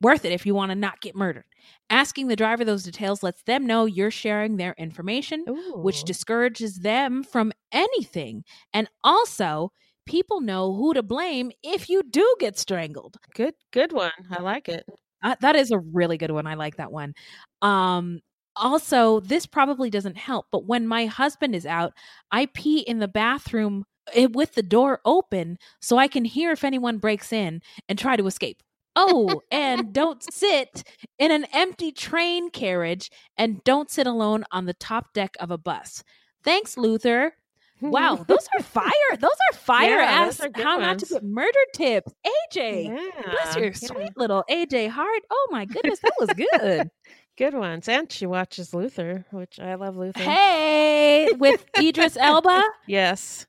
[0.00, 1.44] worth it if you want to not get murdered.
[1.90, 7.22] Asking the driver those details lets them know you're sharing their information which discourages them
[7.22, 8.44] from anything.
[8.72, 9.72] And also,
[10.08, 13.16] people know who to blame if you do get strangled.
[13.34, 14.10] good, good one.
[14.30, 14.84] I like it.
[15.22, 16.46] Uh, that is a really good one.
[16.46, 17.14] I like that one.
[17.62, 18.20] Um,
[18.56, 21.92] also, this probably doesn't help, but when my husband is out,
[22.32, 23.84] I pee in the bathroom
[24.14, 28.16] eh, with the door open so I can hear if anyone breaks in and try
[28.16, 28.62] to escape.
[28.96, 30.82] Oh, and don't sit
[31.18, 35.58] in an empty train carriage and don't sit alone on the top deck of a
[35.58, 36.02] bus.
[36.42, 37.34] Thanks, Luther.
[37.80, 39.16] Wow, those are fire.
[39.18, 42.12] Those are fire Yeah, ass are how not to get murdered tips.
[42.52, 42.86] AJ.
[42.86, 43.72] yeah, Bless your yeah.
[43.72, 45.22] sweet little AJ heart.
[45.30, 46.90] Oh my goodness, that was good.
[47.38, 47.88] Good ones.
[47.88, 50.18] And she watches Luther, which I love Luther.
[50.18, 52.64] Hey, with Idris Elba.
[52.88, 53.46] Yes.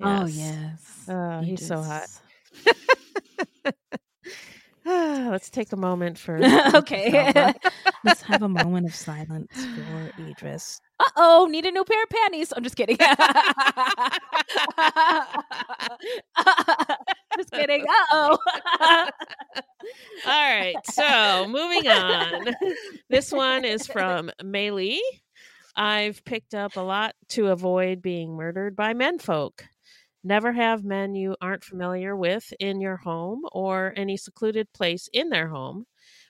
[0.00, 0.36] Oh Yes.
[0.36, 1.04] yes.
[1.08, 2.08] Oh, he's so hot.
[4.86, 5.28] Idris.
[5.30, 6.38] Let's take a moment for
[6.74, 7.52] okay.
[8.04, 10.80] Let's have a moment of silence for Idris.
[11.00, 12.52] Uh oh, need a new pair of panties.
[12.56, 12.96] I'm just kidding.
[17.36, 17.82] just kidding.
[17.82, 18.38] Uh oh.
[20.26, 20.76] All right.
[20.92, 22.54] So moving on.
[23.08, 24.98] This one is from Maylee.
[25.76, 29.64] I've picked up a lot to avoid being murdered by menfolk.
[30.24, 35.28] Never have men you aren't familiar with in your home or any secluded place in
[35.30, 35.86] their home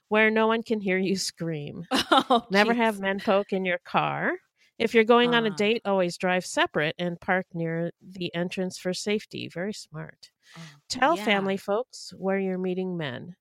[0.09, 1.89] where no one can hear you scream.
[1.93, 4.39] oh Never have men menfolk in your car.
[4.79, 5.65] If you're going on a Ah.
[5.65, 9.49] date, always drive separate and park near the entrance for safety.
[9.49, 10.31] Very smart.
[10.57, 11.19] Oh, Tell yeah.
[11.19, 13.37] family folks where you're meeting men.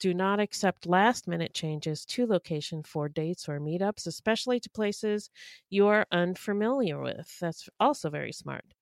[0.00, 5.30] Do not accept last minute changes to location for dates or meetups, especially to places
[5.70, 7.38] you are unfamiliar with.
[7.40, 8.74] That's also very smart.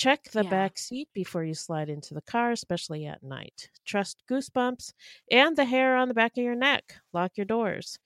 [0.00, 0.50] Check the Yeah.
[0.50, 3.70] back seat before you slide into the car, especially at night.
[3.84, 4.94] Trust goosebumps
[5.30, 6.96] and the hair on the back of your neck.
[7.12, 7.98] Lock your doors.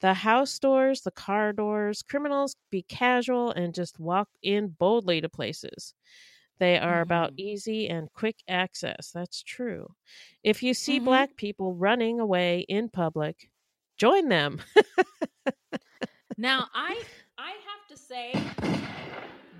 [0.00, 5.28] The house doors, the car doors, criminals be casual and just walk in boldly to
[5.28, 5.94] places.
[6.58, 7.36] They are about Mhm.
[7.36, 9.10] easy and quick access.
[9.12, 9.94] That's true.
[10.44, 11.04] If you see Mhm.
[11.04, 13.50] black people running away in public,
[13.98, 14.60] join them.
[16.36, 17.04] Now I
[17.38, 18.54] I have to say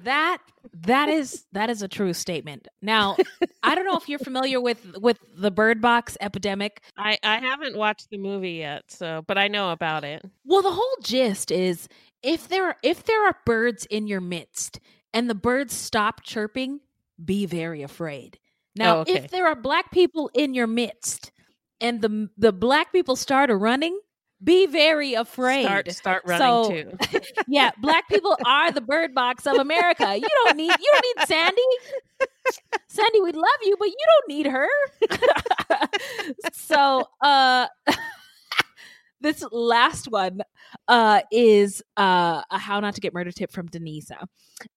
[0.04, 0.38] that
[0.82, 2.68] that is that is a true statement.
[2.80, 3.16] Now
[3.62, 6.82] I don't know if you're familiar with with the bird box epidemic.
[6.96, 10.22] I, I haven't watched the movie yet, so but I know about it.
[10.44, 11.88] Well, the whole gist is
[12.22, 14.78] if there are, if there are birds in your midst
[15.12, 16.80] and the birds stop chirping,
[17.24, 18.38] be very afraid.
[18.74, 19.14] Now, Oh, okay.
[19.14, 21.32] if there are black people in your midst
[21.80, 23.98] and the the black people start a running,
[24.42, 25.64] be very afraid.
[25.64, 27.20] Start start running So- too.
[27.48, 30.16] yeah, black people are the bird box of America.
[30.16, 31.62] You don't need you don't need Sandy.
[32.88, 34.68] Sandy, we love you, but you don't need her.
[36.52, 37.66] so, uh
[39.20, 40.40] this last one
[40.88, 44.26] uh is uh a how not to get murdered tip from Denisa.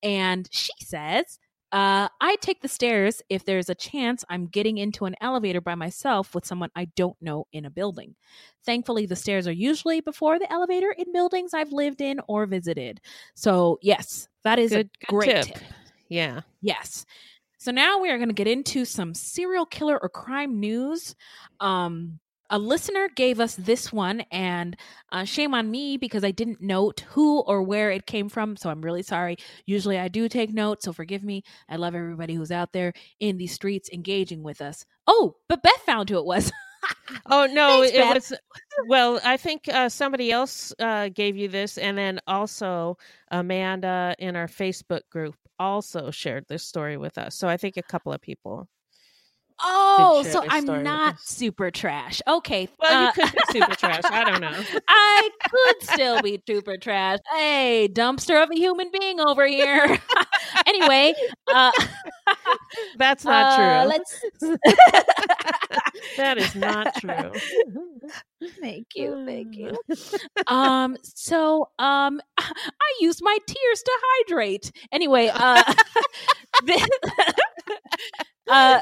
[0.03, 1.39] And she says,
[1.75, 5.75] uh, I take the stairs if there's a chance I'm getting into an elevator by
[5.75, 8.15] myself with someone I don't know in a building.
[8.65, 13.01] Thankfully, the stairs are usually before the elevator in buildings I've lived in or visited.
[13.33, 15.45] So, yes, that is Good- a good great tip.
[15.47, 15.63] tip.
[16.07, 16.41] Yeah.
[16.61, 17.05] Yes.
[17.57, 21.13] So now we are going to get into some serial killer or crime news.
[21.59, 22.19] Um,
[22.49, 24.75] a listener gave us this one, and
[25.11, 28.57] uh, shame on me because I didn't note who or where it came from.
[28.57, 29.37] So I'm really sorry.
[29.65, 31.43] Usually I do take notes, so forgive me.
[31.69, 34.85] I love everybody who's out there in the streets engaging with us.
[35.07, 36.51] Oh, but Beth found who it was.
[37.31, 38.39] Oh no, Thanks, it was
[38.87, 42.99] well, I think uh, somebody else uh, gave you this and then also
[43.31, 47.35] Amanda in our Facebook group also shared this story with us.
[47.35, 48.67] So I think a couple of people.
[49.61, 52.21] Oh, so I'm story not super trash.
[52.27, 52.67] Okay.
[52.79, 54.01] Well, you uh, could be super trash.
[54.03, 54.63] I don't know.
[54.87, 57.19] I could still be super trash.
[57.33, 59.97] Hey, dumpster of a human being over here.
[60.65, 61.13] anyway,
[61.47, 61.71] uh,
[62.97, 63.89] That's not uh, true.
[63.89, 64.21] Let's.
[66.17, 67.31] that is not true.
[68.61, 69.77] Thank you, thank you.
[70.47, 74.71] Um, so um, I used my tears to hydrate.
[74.91, 75.63] Anyway, uh,
[76.65, 76.87] this,
[78.47, 78.79] uh,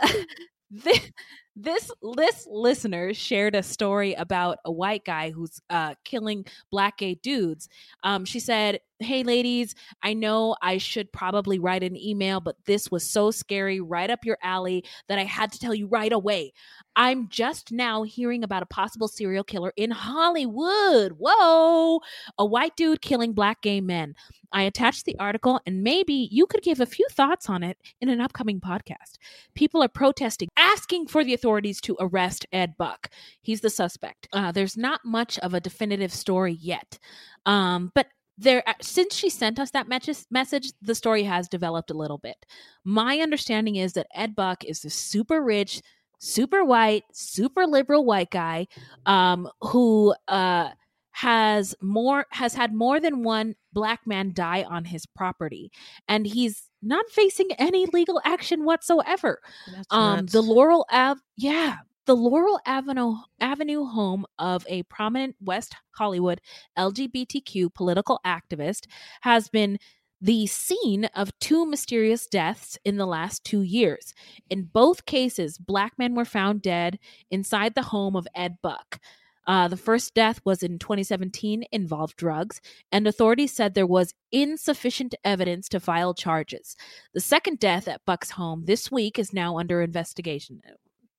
[0.74, 1.12] this,
[1.56, 7.14] this this listener shared a story about a white guy who's uh killing black gay
[7.16, 7.70] dudes.
[8.04, 12.92] Um, she said, "Hey, ladies, I know I should probably write an email, but this
[12.92, 16.54] was so scary, right up your alley, that I had to tell you right away.
[16.96, 21.14] I'm just now hearing about a possible serial killer in Hollywood.
[21.18, 22.02] Whoa,
[22.38, 24.16] a white dude killing black gay men.
[24.52, 28.10] I attached the article, and maybe you could give a few thoughts on it in
[28.10, 29.18] an upcoming podcast.
[29.56, 33.10] People are protesting, asking for the authorities to arrest Ed Buck.
[33.42, 34.28] He's the suspect.
[34.32, 37.00] Uh, there's not much of a definitive story yet,
[37.48, 41.92] um, but there uh, since she sent us that message, message the story has developed
[41.92, 42.46] a little bit.
[42.84, 45.82] My understanding is that ed buck is this super rich
[46.24, 48.66] super white super liberal white guy
[49.06, 50.70] um, who uh,
[51.12, 55.72] has more has had more than one black man die on his property
[56.08, 59.42] and he's not facing any legal action whatsoever.
[59.72, 65.76] That's um the laurel ave yeah the laurel avenue avenue home of a prominent west
[65.92, 66.42] hollywood
[66.78, 68.86] lgbtq political activist
[69.22, 69.78] has been
[70.24, 74.14] the scene of two mysterious deaths in the last two years.
[74.50, 76.98] In both cases, black men were found dead
[77.30, 79.02] inside the home of Ed Buck.
[79.46, 82.62] Uh, the first death was in 2017, involved drugs,
[82.94, 86.78] and authorities said there was insufficient evidence to file charges.
[87.14, 90.62] The second death at Buck's home this week is now under investigation.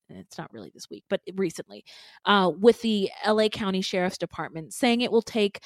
[0.09, 1.84] It's not really this week, but recently,
[2.24, 5.61] uh, with the LA County Sheriff's Department saying it will take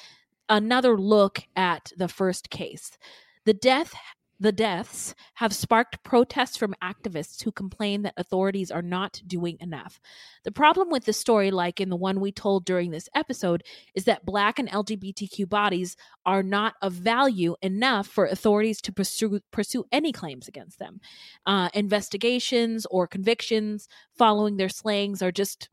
[0.47, 2.97] another look at the first case.
[3.45, 3.93] The death
[4.39, 9.99] the deaths have sparked protests from activists who complain that authorities are not doing enough.
[10.43, 13.63] The problem with the story, like in the one we told during this episode,
[13.95, 19.41] is that Black and LGBTQ bodies are not of value enough for authorities to pursue,
[19.51, 21.01] pursue any claims against them.
[21.45, 23.87] Uh, investigations or convictions
[24.17, 25.69] following their slayings are just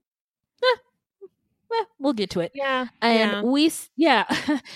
[0.63, 0.79] eh,
[1.73, 2.53] eh, we'll get to it.
[2.55, 2.87] Yeah.
[3.03, 3.43] And yeah.
[3.43, 4.25] we, yeah,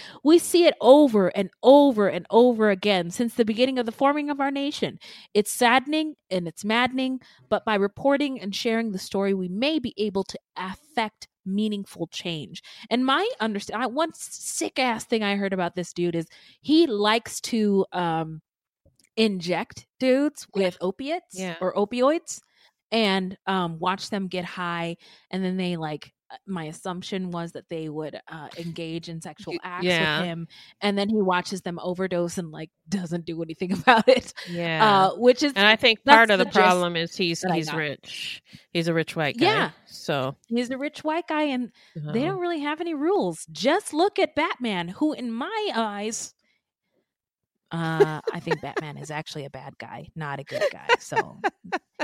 [0.24, 4.30] we see it over and over and over again since the beginning of the forming
[4.30, 4.98] of our nation.
[5.34, 9.94] It's saddening and it's maddening, but by reporting and sharing the story, we may be
[9.96, 12.62] able to affect meaningful change.
[12.90, 16.26] And my understand one sick ass thing I heard about this dude is
[16.60, 18.40] he likes to um
[19.16, 21.56] inject dudes with opiates Yeah.
[21.60, 22.40] or opioids
[22.92, 24.96] and um watch them get high
[25.30, 26.12] and then they like
[26.46, 30.20] my assumption was that they would uh, engage in sexual acts yeah.
[30.20, 30.48] with him
[30.80, 34.84] and then he watches them overdose and like doesn't do anything about it Yeah.
[34.84, 38.42] uh which is and I think part of the, the problem is he's he's rich.
[38.72, 39.46] He's a rich white guy.
[39.46, 39.70] Yeah.
[39.86, 43.92] So he's a rich white guy and they uh, don't really have any rules just
[43.92, 46.34] look at batman who in my eyes
[47.72, 51.38] uh i think batman is actually a bad guy not a good guy so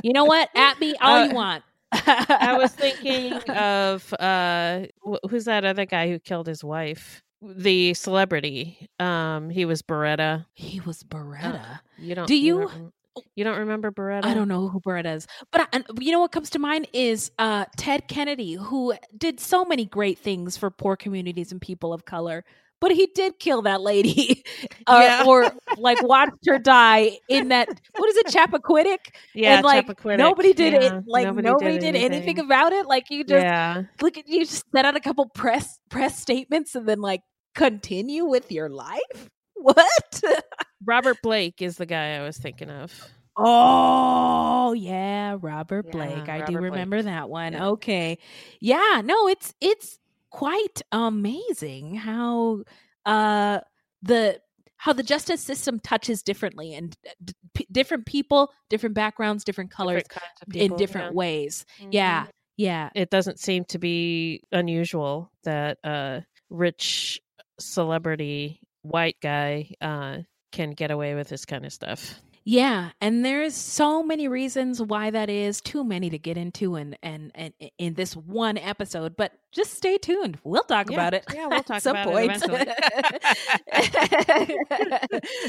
[0.02, 1.62] you know what at me all Uh, you want
[1.92, 7.22] I was thinking of uh wh- who's that other guy who killed his wife?
[7.42, 8.88] The celebrity.
[8.98, 10.46] Um he was Beretta.
[10.54, 12.92] he was beretta You don't Do you- don't
[13.34, 14.26] you don't remember Beretta?
[14.26, 17.30] I don't know who Beretta is, but I, you know what comes to mind is
[17.38, 22.04] uh, Ted Kennedy, who did so many great things for poor communities and people of
[22.04, 22.44] color.
[22.80, 24.44] But he did kill that lady,
[24.86, 25.24] uh, Yeah.
[25.26, 27.68] or like watched her die in that.
[27.96, 28.98] What is it, Chappaquiddick?
[29.34, 30.18] Yeah, and like Chappaquiddick.
[30.18, 31.04] nobody did Yeah, it.
[31.06, 32.38] Like nobody, did, anything.
[32.38, 32.86] about it.
[32.86, 33.84] Like you just yeah.
[34.02, 37.22] look at you, just set out a couple press press statements, and then like
[37.54, 39.00] continue with your life.
[39.58, 40.22] What?
[40.84, 42.92] Robert Blake is the guy I was thinking of.
[43.38, 46.28] Oh yeah, Robert Yeah, Blake.
[46.28, 47.06] I do remember Blake.
[47.06, 47.52] that one.
[47.54, 47.66] Yeah.
[47.68, 48.18] Okay.
[48.60, 49.98] Yeah, no, it's it's
[50.30, 52.62] quite amazing how
[53.04, 53.60] uh
[54.02, 54.40] the
[54.78, 60.02] how the justice system touches differently and d- p- different people, different backgrounds, different colors
[60.02, 61.16] Different of in different yeah.
[61.16, 61.64] ways.
[61.90, 62.24] Yeah.
[62.24, 62.30] Mhm.
[62.58, 62.90] Yeah.
[62.94, 67.20] It doesn't seem to be unusual that a rich
[67.58, 70.18] celebrity white guy uh
[70.52, 72.20] can get away with this kind of stuff.
[72.48, 75.60] Yeah, and there's so many reasons why that is.
[75.60, 79.16] Too many to get into and and and in this one episode.
[79.16, 80.38] But just stay tuned.
[80.44, 81.24] We'll talk Yeah, about it.
[81.34, 82.40] yeah, we'll talk about it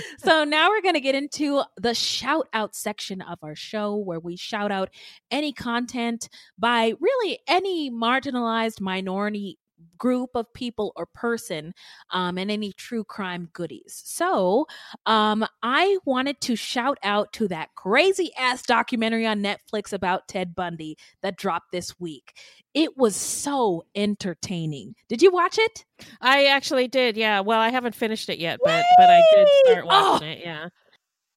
[0.17, 4.19] so now we're going to get into the shout out section of our show where
[4.19, 4.89] we shout out
[5.29, 9.59] any content by really any marginalized minority
[9.97, 11.73] group of people or person
[12.11, 14.01] um, and any true crime goodies.
[14.05, 14.65] So
[15.05, 20.55] um, I wanted to shout out to that crazy ass documentary on Netflix about Ted
[20.55, 22.33] Bundy that dropped this week.
[22.73, 24.95] It was so entertaining.
[25.09, 25.85] Did you watch it?
[26.21, 27.17] I actually did.
[27.17, 27.39] Yeah.
[27.39, 30.31] Well, I haven't finished it yet, but but I did start watching Oh.
[30.31, 30.39] it.
[30.43, 30.69] Yeah.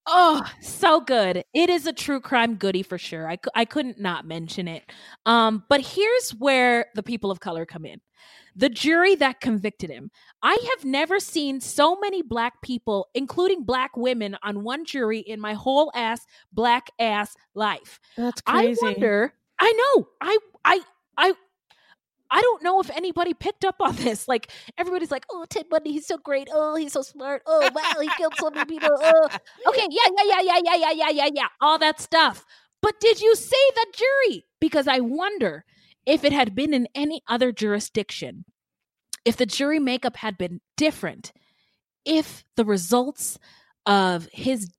[0.07, 1.45] Oh, so good.
[1.55, 3.31] It is a true crime goodie for sure.
[3.31, 4.83] I, I couldn't not mention it.
[5.25, 8.01] Um, but here's where the people of color come in.
[8.61, 10.11] The jury that convicted him.
[10.43, 15.41] I have never seen so many black people, including black women, on one jury in
[15.41, 17.99] my whole ass black ass life.
[18.19, 18.79] That's crazy.
[18.83, 19.33] I wonder.
[19.59, 20.09] I know.
[20.21, 20.81] I I
[21.17, 21.33] I
[22.31, 24.29] I don't know if anybody picked up on this.
[24.29, 26.49] Like everybody's like, "Oh, Ted Bundy, he's so great.
[26.53, 27.41] Oh, he's so smart.
[27.47, 28.91] Oh, wow, he killed so many people.
[28.93, 29.29] Oh,
[29.69, 32.45] okay, yeah, yeah, yeah, yeah, yeah, yeah, yeah, yeah, yeah, all that stuff."
[32.83, 34.45] But did you see the jury?
[34.61, 35.65] Because I wonder
[36.07, 38.45] if it had been in any other jurisdiction,
[39.25, 41.33] if the jury makeup had been different,
[42.05, 43.39] if the results
[43.87, 44.71] of his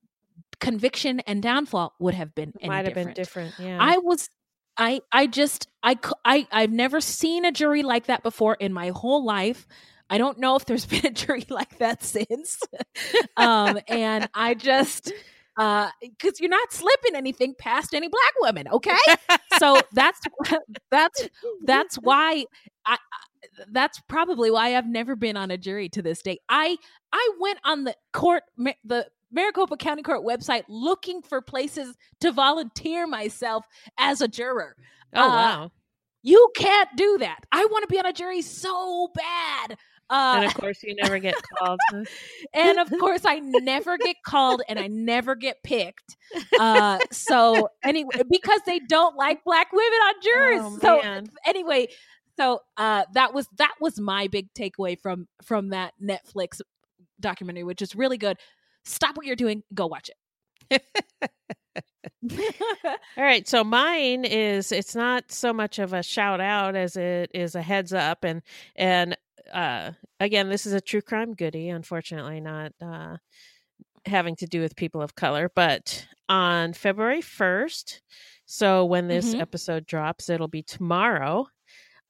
[0.60, 3.08] conviction and downfall would have been any Might have different.
[3.08, 3.54] been different.
[3.58, 3.78] Yeah.
[3.80, 4.28] I was
[4.76, 8.90] I I just I I I've never seen a jury like that before in my
[8.90, 9.66] whole life.
[10.08, 12.60] I don't know if there's been a jury like that since.
[13.36, 15.12] um and I just
[15.56, 18.96] uh cuz you're not slipping anything past any black women, okay?
[19.58, 20.20] so that's
[20.90, 21.28] that's
[21.64, 22.44] that's why
[22.84, 22.98] I, I
[23.70, 26.38] that's probably why I've never been on a jury to this day.
[26.48, 26.76] I
[27.12, 28.44] I went on the court
[28.84, 33.64] the Maricopa County Court website looking for places to volunteer myself
[33.98, 34.76] as a juror.
[35.14, 35.72] oh uh, wow.
[36.22, 37.40] You can't do that.
[37.50, 39.76] I want to be on a jury so bad.
[40.08, 41.80] Uh, and of course, you never get called.
[42.54, 46.16] and of course, I never get called and I never get picked.
[46.58, 50.60] Uh, so anyway, because they don't like black women on juries.
[50.62, 51.88] Oh, so anyway,
[52.36, 56.60] so uh, that was that was my big takeaway from from that Netflix
[57.18, 58.36] documentary, which is really good.
[58.84, 60.10] Stop what you're doing, go watch
[60.70, 60.82] it.
[63.16, 67.30] All right, so mine is it's not so much of a shout out as it
[67.34, 68.42] is a heads up and
[68.76, 69.16] and
[69.52, 69.90] uh
[70.20, 73.16] again this is a true crime goodie unfortunately not uh
[74.06, 78.02] having to do with people of color but on February 1st
[78.46, 79.40] so when this Mhm.
[79.40, 81.46] episode drops it'll be tomorrow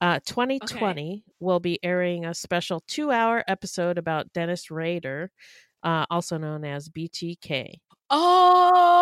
[0.01, 5.31] uh 2020 will be airing a special 2-hour episode about Dennis Rader
[5.83, 7.81] uh also known as BTK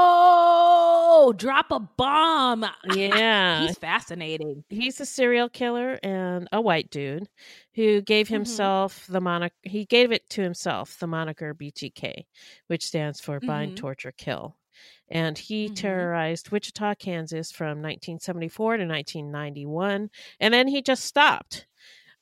[0.02, 2.64] Oh, drop a bomb.
[2.94, 4.64] yeah He's fascinating.
[4.68, 7.28] he's a serial killer and a white dude
[7.74, 8.30] who gave Mhm.
[8.30, 12.26] himself the moniker he gave it to himself the moniker BTK
[12.68, 13.76] which stands for bind Mhm.
[13.76, 14.56] torture kill
[15.08, 15.74] and he Mhm.
[15.74, 20.10] terrorized Wichita Kansas from 1974 to 1991
[20.40, 21.66] and then he just stopped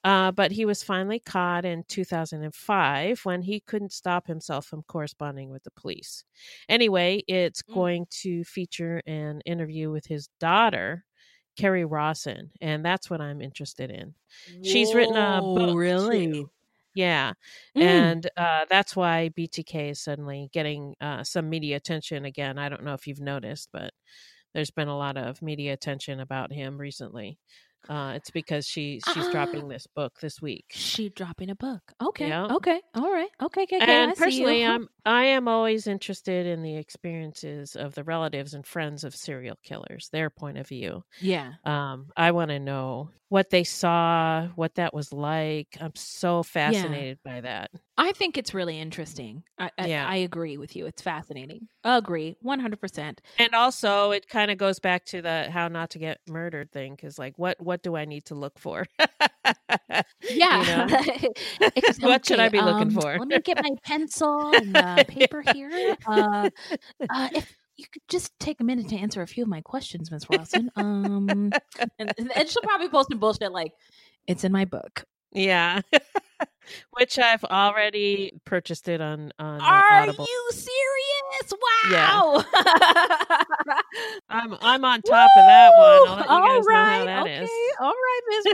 [0.04, 5.50] uh, but he was finally caught in 2005 when he couldn't stop himself from corresponding
[5.50, 6.24] with the police.
[6.68, 7.74] Anyway, it's Mm.
[7.74, 11.04] going to feature an interview with his daughter,
[11.56, 14.14] Kerry Rawson, and that's what I'm interested in.
[14.62, 15.78] She's written a book.
[15.78, 16.28] really?
[16.32, 16.50] too.
[16.94, 17.34] Yeah.
[17.76, 17.82] Mm.
[17.86, 22.58] And uh, that's why BTK is suddenly getting uh, some media attention again.
[22.58, 23.92] I don't know if you've noticed, but
[24.54, 27.38] there's been a lot of media attention about him recently.
[27.88, 29.30] Uh, it's because she she's Ah.
[29.32, 30.66] dropping this book this week.
[30.70, 31.80] She dropping a book.
[32.02, 32.28] Okay.
[32.28, 32.46] Yeah.
[32.46, 32.80] Okay.
[32.94, 33.28] All right.
[33.42, 33.62] Okay.
[33.62, 33.76] Okay.
[33.76, 34.64] okay, and I personally.
[34.66, 39.56] I'm I am always interested in the experiences of the relatives and friends of serial
[39.62, 41.04] killers, their point of view.
[41.20, 41.52] yeah.
[41.64, 45.76] Um, I want to know what they saw, what that was like.
[45.80, 47.70] I'm so fascinated by that.
[47.96, 49.42] I think it's really interesting.
[49.58, 50.08] I, I, Yeah.
[50.08, 50.86] I agree with you.
[50.86, 51.68] It's fascinating.
[51.84, 52.36] Agree.
[52.44, 53.20] 100%.
[53.38, 56.94] And also, it kind of goes back to the how not to get murdered thing,
[56.94, 58.86] because like, what what do I need to look for?
[60.30, 60.86] Yeah.
[61.74, 63.18] It's- What should I be looking um, for?
[63.18, 65.96] Let me get my pencil and uh, paper here.
[66.06, 66.50] Uh,
[67.10, 70.10] uh, if you could just take a minute to answer a few of my questions,
[70.10, 70.70] Miss Watson.
[70.76, 71.52] Um,
[71.98, 73.72] and, and she'll probably post some bullshit like,
[74.26, 75.04] it's in my book.
[75.32, 75.80] yeah,
[76.98, 80.26] which I've already purchased it on on uh, Are Audible.
[80.28, 80.74] you serious?
[81.90, 82.20] Yeah.
[82.20, 82.44] Wow.
[84.28, 86.24] I'm I'm on top of that one.
[86.28, 86.98] I'll let you All right.
[86.98, 87.44] know how that okay.
[87.44, 87.50] is.
[87.80, 88.44] All right, Miss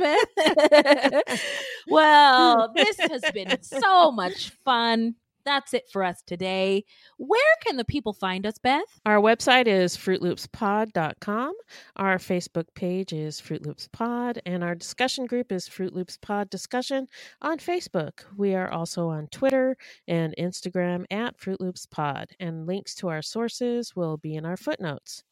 [1.27, 1.45] Beth.
[1.89, 5.15] well, this has been so much fun.
[5.45, 6.85] That's it for us today.
[7.19, 8.83] Where can the people find us, Beth?
[9.05, 11.55] Our website is fruitloopspod.com.
[11.97, 16.51] Our Facebook page is Fruit Loops Pod, and our discussion group is Fruit Loops Pod
[16.51, 17.07] Discussion
[17.43, 18.25] on Facebook.
[18.37, 19.77] We are also on Twitter
[20.09, 24.57] and Instagram at Fruit Loops Pod, and links to our sources will be in our
[24.57, 25.25] footnotes.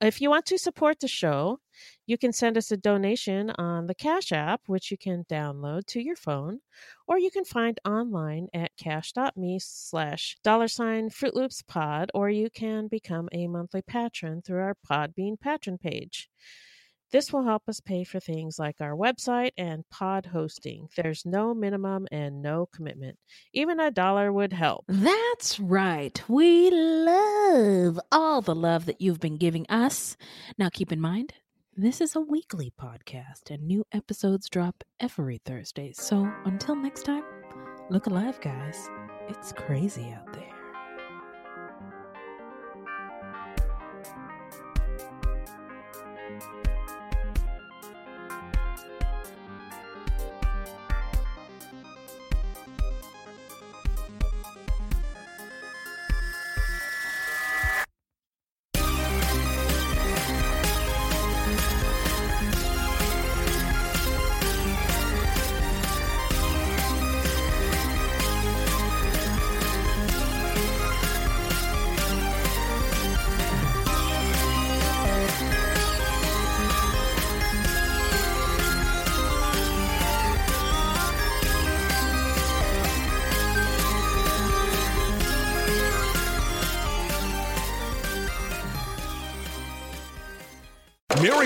[0.00, 1.60] If you want to support the show,
[2.06, 6.02] you can send us a donation on the Cash App, which you can download to
[6.02, 6.60] your phone,
[7.06, 12.50] or you can find online at cash.me slash dollar sign Fruit Loops Pod, or you
[12.50, 16.28] can become a monthly patron through our Podbean patron page.
[17.12, 20.88] This will help us pay for things like our website and pod hosting.
[20.96, 23.16] There's no minimum and no commitment.
[23.54, 24.84] Even a dollar would help.
[24.88, 26.20] That's right.
[26.28, 30.16] We love all the love that you've been giving us.
[30.58, 31.32] Now, keep in mind,
[31.78, 35.92] this is a weekly podcast and new episodes drop every Thursday.
[35.92, 37.22] So until next time,
[37.90, 38.88] look alive, guys.
[39.28, 40.55] It's crazy out there.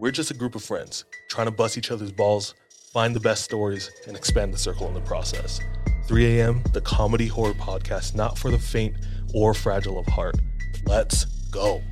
[0.00, 2.54] We're just a group of friends trying to bust each other's balls,
[2.92, 5.58] find the best stories, and expand the circle in the process.
[6.06, 8.96] 3 a.m., the comedy horror podcast, not for the faint
[9.34, 10.36] or fragile of heart.
[10.86, 11.82] Let's go.